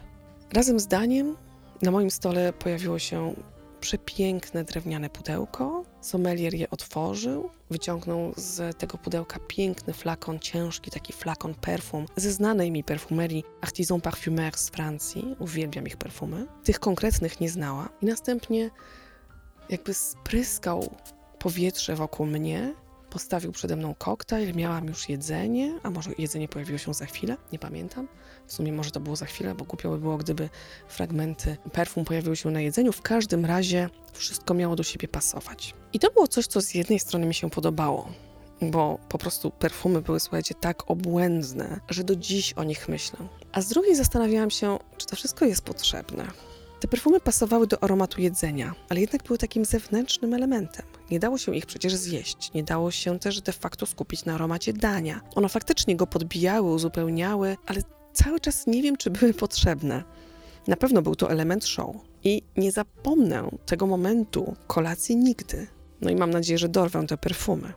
Razem 0.53 0.81
z 0.81 0.87
daniem 0.87 1.37
na 1.83 1.90
moim 1.90 2.11
stole 2.11 2.53
pojawiło 2.53 2.99
się 2.99 3.35
przepiękne 3.87 4.64
drewniane 4.64 5.11
pudełko. 5.11 5.85
Sommelier 6.01 6.55
je 6.55 6.70
otworzył, 6.70 7.51
wyciągnął 7.70 8.33
z 8.37 8.79
tego 8.79 8.99
pudełka 8.99 9.38
piękny 9.49 9.92
flakon, 9.92 10.38
ciężki 10.38 10.90
taki 10.90 11.12
flakon 11.12 11.55
perfum 11.55 12.07
ze 12.16 12.33
znanej 12.33 12.70
mi 12.70 12.85
perfumerii 12.85 13.44
Artisan 13.61 14.01
Parfumeur 14.01 14.57
z 14.57 14.68
Francji. 14.70 15.37
Uwielbiam 15.38 15.87
ich 15.87 15.96
perfumy. 15.96 16.46
Tych 16.64 16.81
konkretnych 16.81 17.40
nie 17.40 17.51
znała. 17.51 17.88
I 18.03 18.07
następnie 18.07 18.70
jakby 19.68 19.94
spryskał 19.94 20.94
powietrze 21.38 21.96
wokół 21.96 22.27
mnie 22.27 22.75
postawił 23.16 23.52
przede 23.52 23.76
mną 23.76 23.94
koktajl, 23.94 24.55
miałam 24.55 24.87
już 24.87 25.09
jedzenie, 25.09 25.81
a 25.83 25.90
może 25.90 26.11
jedzenie 26.18 26.48
pojawiło 26.48 26.79
się 26.79 26.94
za 26.94 27.07
chwilę, 27.07 27.37
nie 27.52 27.59
pamiętam. 27.59 28.09
W 28.46 28.52
sumie 28.52 28.72
może 28.72 28.90
to 28.90 29.00
było 29.00 29.16
za 29.16 29.26
chwilę, 29.26 29.55
bo 29.55 29.64
głupio 29.64 29.90
by 29.90 29.98
było, 29.98 30.16
gdyby 30.16 30.48
fragmenty 30.88 31.57
perfum 31.72 32.05
pojawiły 32.05 32.37
się 32.37 32.50
na 32.50 32.61
jedzeniu. 32.61 32.92
W 32.92 33.02
każdym 33.02 33.44
razie 33.44 33.88
wszystko 34.12 34.55
miało 34.55 34.76
do 34.76 34.83
siebie 34.83 35.09
pasować. 35.09 35.74
I 35.92 35.98
to 35.98 36.11
było 36.11 36.29
coś, 36.29 36.46
co 36.46 36.61
z 36.61 36.74
jednej 36.74 36.98
strony 36.98 37.26
mi 37.26 37.35
się 37.35 37.50
podobało, 37.50 38.09
bo 38.62 38.98
po 39.09 39.18
prostu 39.18 39.50
perfumy 39.50 40.02
były, 40.02 40.20
słuchajcie, 40.20 40.55
tak 40.55 40.90
obłędne, 40.90 41.81
że 41.88 42.05
do 42.05 42.16
dziś 42.16 42.52
o 42.52 42.64
nich 42.64 42.88
myślę. 42.88 43.18
A 43.52 43.62
z 43.62 43.68
drugiej 43.68 43.96
zastanawiałam 43.96 44.50
się, 44.50 44.79
czy 44.96 45.07
to 45.07 45.16
wszystko 45.16 45.44
jest 45.44 45.62
potrzebne. 45.62 46.26
Te 46.81 46.88
perfumy 46.88 47.20
pasowały 47.20 47.66
do 47.66 47.83
aromatu 47.83 48.20
jedzenia, 48.20 48.74
ale 48.88 49.00
jednak 49.00 49.22
były 49.22 49.38
takim 49.38 49.64
zewnętrznym 49.64 50.35
elementem. 50.35 50.87
Nie 51.11 51.19
dało 51.19 51.38
się 51.38 51.57
ich 51.57 51.66
przecież 51.66 51.95
zjeść, 51.95 52.53
nie 52.55 52.62
dało 52.62 52.90
się 52.90 53.19
też 53.19 53.40
de 53.40 53.53
facto 53.53 53.87
skupić 53.87 54.25
na 54.25 54.35
aromacie 54.35 54.73
dania. 54.73 55.21
One 55.35 55.49
faktycznie 55.49 55.97
go 55.97 56.07
podbijały, 56.07 56.73
uzupełniały, 56.73 57.57
ale 57.66 57.81
cały 58.12 58.40
czas 58.40 58.66
nie 58.66 58.83
wiem, 58.83 58.97
czy 58.97 59.11
były 59.11 59.35
potrzebne. 59.35 60.05
Na 60.66 60.77
pewno 60.77 61.03
był 61.03 61.16
to 61.16 61.31
element 61.31 61.64
show. 61.64 61.97
I 62.25 62.42
nie 62.57 62.73
zapomnę 62.73 63.51
tego 63.66 63.87
momentu 63.87 64.57
kolacji 64.66 65.16
nigdy. 65.16 65.66
No 66.01 66.11
i 66.11 66.16
mam 66.16 66.31
nadzieję, 66.31 66.59
że 66.59 66.69
dorwę 66.69 67.07
te 67.07 67.16
perfumy. 67.16 67.73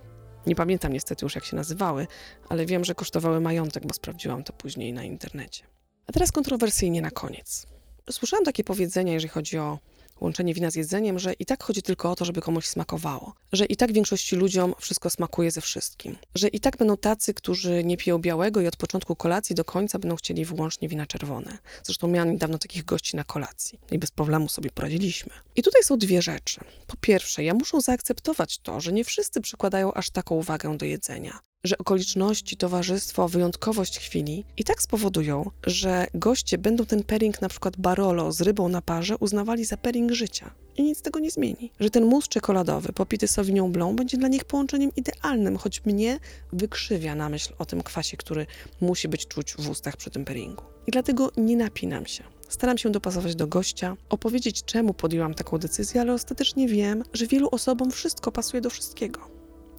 Nie 0.48 0.56
pamiętam 0.56 0.94
niestety 0.94 1.26
już, 1.26 1.36
jak 1.36 1.46
się 1.46 1.56
nazywały, 1.56 2.08
ale 2.50 2.66
wiem, 2.66 2.86
że 2.86 2.96
kosztowały 2.96 3.40
majątek, 3.40 3.88
bo 3.88 3.94
sprawdziłam 3.94 4.44
to 4.44 4.54
później 4.54 4.94
na 4.94 5.04
internecie. 5.04 5.64
A 6.08 6.12
teraz 6.12 6.32
kontrowersyjnie 6.32 7.02
na 7.02 7.12
koniec. 7.12 7.68
Słyszałam 8.12 8.46
takie 8.46 8.64
powiedzenia, 8.64 9.14
jeżeli 9.14 9.30
chodzi 9.30 9.58
o 9.58 9.80
łączenie 10.22 10.54
wina 10.54 10.72
z 10.72 10.76
jedzeniem, 10.76 11.20
że 11.20 11.34
i 11.34 11.46
tak 11.46 11.64
chodzi 11.64 11.82
tylko 11.82 12.12
o 12.12 12.16
to, 12.16 12.26
żeby 12.26 12.42
komuś 12.42 12.66
smakowało. 12.66 13.34
Że 13.52 13.66
i 13.66 13.76
tak 13.76 13.94
większości 13.94 14.36
ludziom 14.36 14.74
wszystko 14.80 15.10
smakuje 15.10 15.52
ze 15.52 15.62
wszystkim. 15.62 16.18
Że 16.36 16.48
i 16.48 16.60
tak 16.60 16.78
będą 16.78 16.98
tacy, 16.98 17.34
którzy 17.34 17.84
nie 17.84 17.98
piją 17.98 18.18
białego 18.18 18.62
i 18.62 18.68
od 18.68 18.76
początku 18.76 19.16
kolacji 19.16 19.56
do 19.56 19.66
końca 19.66 20.00
będą 20.00 20.16
chcieli 20.16 20.46
wyłącznie 20.46 20.88
wina 20.88 21.06
czerwone. 21.06 21.58
Zresztą 21.84 22.08
miałam 22.08 22.32
niedawno 22.32 22.58
takich 22.58 22.86
gości 22.86 23.16
na 23.16 23.24
kolacji 23.24 23.80
i 23.92 24.00
bez 24.00 24.12
problemu 24.12 24.50
sobie 24.50 24.70
poradziliśmy. 24.70 25.34
I 25.56 25.64
tutaj 25.64 25.84
są 25.84 25.98
dwie 25.98 26.22
rzeczy. 26.22 26.60
Po 26.88 26.98
pierwsze, 26.98 27.44
ja 27.44 27.54
muszę 27.54 27.82
zaakceptować 27.82 28.58
to, 28.58 28.82
że 28.82 28.94
nie 28.94 29.04
wszyscy 29.04 29.42
przykładają 29.42 29.94
aż 29.94 30.10
taką 30.10 30.36
uwagę 30.36 30.78
do 30.78 30.86
jedzenia 30.86 31.40
że 31.64 31.78
okoliczności, 31.78 32.58
towarzystwo, 32.58 33.28
wyjątkowość 33.28 34.00
chwili 34.00 34.46
i 34.58 34.64
tak 34.64 34.82
spowodują, 34.82 35.52
że 35.64 36.08
goście 36.14 36.58
będą 36.58 36.86
ten 36.86 37.04
pairing 37.04 37.42
na 37.42 37.50
przykład 37.50 37.78
Barolo 37.78 38.32
z 38.32 38.42
rybą 38.42 38.70
na 38.70 38.82
parze 38.82 39.18
uznawali 39.18 39.66
za 39.66 39.78
pairing 39.78 40.12
życia. 40.12 40.52
I 40.78 40.84
nic 40.84 41.02
tego 41.02 41.20
nie 41.20 41.32
zmieni. 41.32 41.72
Że 41.80 41.90
ten 41.90 42.06
mus 42.06 42.28
czekoladowy 42.28 42.94
popity 42.94 43.28
Sauvignon 43.28 43.72
Blanc 43.72 43.98
będzie 43.98 44.18
dla 44.18 44.28
nich 44.28 44.46
połączeniem 44.46 44.92
idealnym, 44.96 45.58
choć 45.58 45.86
mnie 45.86 46.20
wykrzywia 46.54 47.16
na 47.16 47.30
myśl 47.30 47.54
o 47.58 47.66
tym 47.66 47.84
kwasie, 47.84 48.18
który 48.18 48.46
musi 48.82 49.08
być 49.08 49.28
czuć 49.28 49.54
w 49.54 49.70
ustach 49.70 49.98
przy 49.98 50.10
tym 50.10 50.26
pairingu. 50.26 50.64
I 50.88 50.92
dlatego 50.92 51.32
nie 51.38 51.58
napinam 51.58 52.06
się. 52.06 52.24
Staram 52.50 52.78
się 52.78 52.90
dopasować 52.90 53.36
do 53.36 53.48
gościa, 53.48 53.98
opowiedzieć 54.10 54.64
czemu 54.64 54.94
podjęłam 54.94 55.34
taką 55.34 55.58
decyzję, 55.58 56.02
ale 56.02 56.14
ostatecznie 56.14 56.68
wiem, 56.68 57.04
że 57.14 57.28
wielu 57.28 57.50
osobom 57.52 57.92
wszystko 57.92 58.32
pasuje 58.32 58.62
do 58.62 58.70
wszystkiego. 58.70 59.20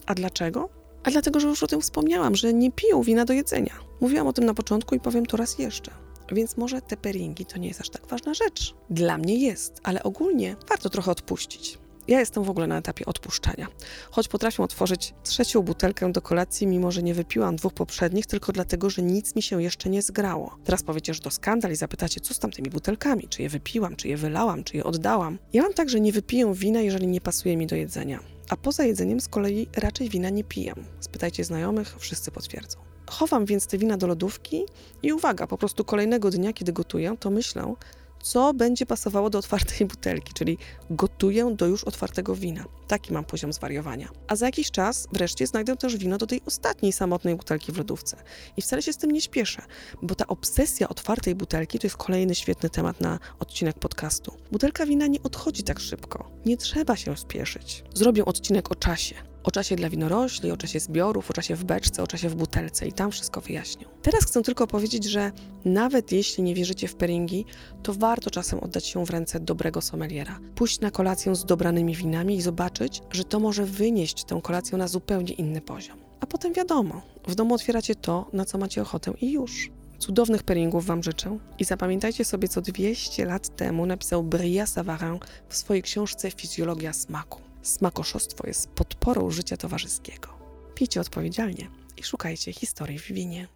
A 0.06 0.14
dlaczego? 0.14 0.79
A 1.04 1.10
dlatego, 1.10 1.40
że 1.40 1.48
już 1.48 1.62
o 1.62 1.66
tym 1.66 1.80
wspomniałam, 1.80 2.36
że 2.36 2.54
nie 2.54 2.72
piją 2.72 3.02
wina 3.02 3.24
do 3.24 3.32
jedzenia. 3.32 3.74
Mówiłam 4.00 4.26
o 4.26 4.32
tym 4.32 4.44
na 4.44 4.54
początku 4.54 4.94
i 4.94 5.00
powiem 5.00 5.26
to 5.26 5.36
raz 5.36 5.58
jeszcze. 5.58 5.90
Więc 6.32 6.56
może 6.56 6.82
te 6.82 6.96
pairingi 6.96 7.46
to 7.46 7.58
nie 7.58 7.68
jest 7.68 7.80
aż 7.80 7.90
tak 7.90 8.06
ważna 8.06 8.34
rzecz. 8.34 8.74
Dla 8.90 9.18
mnie 9.18 9.34
jest, 9.34 9.80
ale 9.82 10.02
ogólnie 10.02 10.56
warto 10.68 10.90
trochę 10.90 11.10
odpuścić. 11.10 11.78
Ja 12.08 12.20
jestem 12.20 12.44
w 12.44 12.50
ogóle 12.50 12.66
na 12.66 12.78
etapie 12.78 13.06
odpuszczania. 13.06 13.66
Choć 14.10 14.28
potrafię 14.28 14.62
otworzyć 14.62 15.14
trzecią 15.24 15.62
butelkę 15.62 16.12
do 16.12 16.22
kolacji, 16.22 16.66
mimo 16.66 16.90
że 16.90 17.02
nie 17.02 17.14
wypiłam 17.14 17.56
dwóch 17.56 17.72
poprzednich, 17.72 18.26
tylko 18.26 18.52
dlatego, 18.52 18.90
że 18.90 19.02
nic 19.02 19.36
mi 19.36 19.42
się 19.42 19.62
jeszcze 19.62 19.90
nie 19.90 20.02
zgrało. 20.02 20.56
Teraz 20.64 20.82
powiecie, 20.82 21.14
że 21.14 21.20
to 21.20 21.30
skandal 21.30 21.72
i 21.72 21.76
zapytacie, 21.76 22.20
co 22.20 22.34
z 22.34 22.38
tamtymi 22.38 22.70
butelkami? 22.70 23.28
Czy 23.28 23.42
je 23.42 23.48
wypiłam, 23.48 23.96
czy 23.96 24.08
je 24.08 24.16
wylałam, 24.16 24.64
czy 24.64 24.76
je 24.76 24.84
oddałam? 24.84 25.38
Ja 25.52 25.62
mam 25.62 25.72
tak, 25.72 25.88
że 25.88 26.00
nie 26.00 26.12
wypiję 26.12 26.54
wina, 26.54 26.80
jeżeli 26.80 27.06
nie 27.06 27.20
pasuje 27.20 27.56
mi 27.56 27.66
do 27.66 27.76
jedzenia. 27.76 28.20
A 28.50 28.56
poza 28.56 28.84
jedzeniem 28.84 29.20
z 29.20 29.28
kolei 29.28 29.68
raczej 29.76 30.08
wina 30.08 30.30
nie 30.30 30.44
pijam. 30.44 30.84
Spytajcie 31.00 31.44
znajomych, 31.44 31.96
wszyscy 31.98 32.30
potwierdzą. 32.30 32.78
Chowam 33.10 33.44
więc 33.44 33.66
te 33.66 33.78
wina 33.78 33.96
do 33.96 34.06
lodówki 34.06 34.62
i 35.02 35.12
uwaga, 35.12 35.46
po 35.46 35.58
prostu 35.58 35.84
kolejnego 35.84 36.30
dnia, 36.30 36.52
kiedy 36.52 36.72
gotuję, 36.72 37.16
to 37.20 37.30
myślę, 37.30 37.74
co 38.22 38.54
będzie 38.54 38.87
pasowało 38.87 39.30
do 39.30 39.38
otwartej 39.38 39.87
butelki, 39.87 40.33
czyli 40.35 40.59
gotuję 40.90 41.54
do 41.56 41.66
już 41.66 41.85
otwartego 41.85 42.35
wina. 42.35 42.64
Taki 42.88 43.12
mam 43.12 43.24
poziom 43.24 43.52
zwariowania. 43.52 44.09
A 44.28 44.37
za 44.37 44.46
jakiś 44.46 44.70
czas 44.70 45.09
wreszcie 45.12 45.46
znajdę 45.46 45.76
też 45.76 45.96
wino 45.96 46.18
do 46.18 46.26
tej 46.26 46.40
ostatniej 46.46 46.92
samotnej 46.92 47.37
butelki 47.37 47.72
w 47.72 47.78
lodówce. 47.78 48.16
I 48.56 48.62
wcale 48.62 48.83
się 48.83 48.92
z 48.92 48.96
tym 48.96 49.11
nie 49.11 49.20
śpieszę, 49.20 49.62
bo 50.02 50.14
ta 50.14 50.26
obsesja 50.26 50.88
otwartej 50.88 51.35
butelki 51.35 51.78
to 51.78 51.87
jest 51.87 51.96
kolejny 51.96 52.35
świetny 52.35 52.70
temat 52.70 53.00
na 53.00 53.18
odcinek 53.38 53.78
podcastu. 53.78 54.33
Butelka 54.52 54.87
wina 54.87 55.06
nie 55.06 55.22
odchodzi 55.22 55.62
tak 55.62 55.80
szybko. 55.80 56.30
Nie 56.46 56.56
trzeba 56.56 56.96
się 56.96 57.16
spieszyć. 57.16 57.85
Zrobię 57.94 58.24
odcinek 58.24 58.72
o 58.72 58.74
czasie 58.74 59.29
o 59.44 59.50
czasie 59.50 59.76
dla 59.76 59.90
winorośli, 59.90 60.50
o 60.50 60.57
czasie 60.57 60.81
zbiorów, 60.81 61.31
o 61.31 61.33
czasie 61.33 61.57
w 61.57 61.64
beczce, 61.64 62.03
o 62.03 62.07
czasie 62.07 62.29
w 62.29 62.35
butelce 62.35 62.87
i 62.87 62.92
tam 62.92 63.11
wszystko 63.11 63.40
wyjaśnię. 63.40 63.87
Teraz 64.03 64.24
chcę 64.24 64.42
tylko 64.42 64.66
powiedzieć, 64.66 65.05
że 65.05 65.33
nawet 65.64 66.12
jeśli 66.12 66.44
nie 66.44 66.55
wierzycie 66.55 66.88
w 66.88 66.94
pairingi, 66.94 67.44
to 67.83 67.94
warto 67.94 68.31
czasem 68.31 68.61
oddać 68.61 68.87
się 68.87 69.07
w 69.07 69.11
ręce 69.11 69.40
dobrego 69.40 69.81
sommeliera. 69.81 70.38
Pójść 70.55 70.81
na 70.81 70.90
kolację 70.90 71.35
z 71.35 71.44
dobranymi 71.44 71.94
winami 71.94 72.37
i 72.37 72.42
zobaczyć, 72.42 73.03
że 73.11 73.24
to 73.24 73.40
może 73.40 73.66
wynieść 73.66 74.24
tę 74.24 74.40
kolację 74.42 74.79
na 74.79 74.88
zupełnie 74.88 75.33
inny 75.33 75.61
poziom. 75.61 75.98
A 76.20 76.26
potem 76.26 76.53
wiadomo, 76.53 77.03
w 77.29 77.35
domu 77.35 77.55
otwieracie 77.55 77.94
to, 77.94 78.29
na 78.33 78.44
co 78.44 78.59
macie 78.59 78.83
ochotę 78.83 79.12
i 79.20 79.33
już. 79.33 79.70
Cudownych 79.98 80.42
pairingów 80.42 80.87
Wam 80.87 81.03
życzę 81.03 81.38
i 81.59 81.64
zapamiętajcie 81.64 82.24
sobie, 82.24 82.48
co 82.48 82.61
200 82.61 83.24
lat 83.24 83.57
temu 83.57 83.87
napisał 83.87 84.22
Bria 84.22 84.66
Savarin 84.66 85.18
w 85.48 85.57
swojej 85.57 85.83
książce 85.83 86.31
Fizjologia 86.31 86.92
smaku. 86.92 87.49
Smakoszostwo 87.62 88.46
jest 88.46 88.68
podporą 88.68 89.30
życia 89.30 89.56
towarzyskiego. 89.56 90.28
Pijcie 90.74 91.00
odpowiedzialnie 91.00 91.70
i 91.96 92.02
szukajcie 92.02 92.52
historii 92.52 92.98
w 92.98 93.06
winie. 93.06 93.48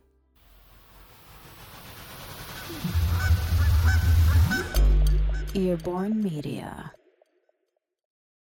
Earborn 5.56 6.22
Media. 6.22 7.03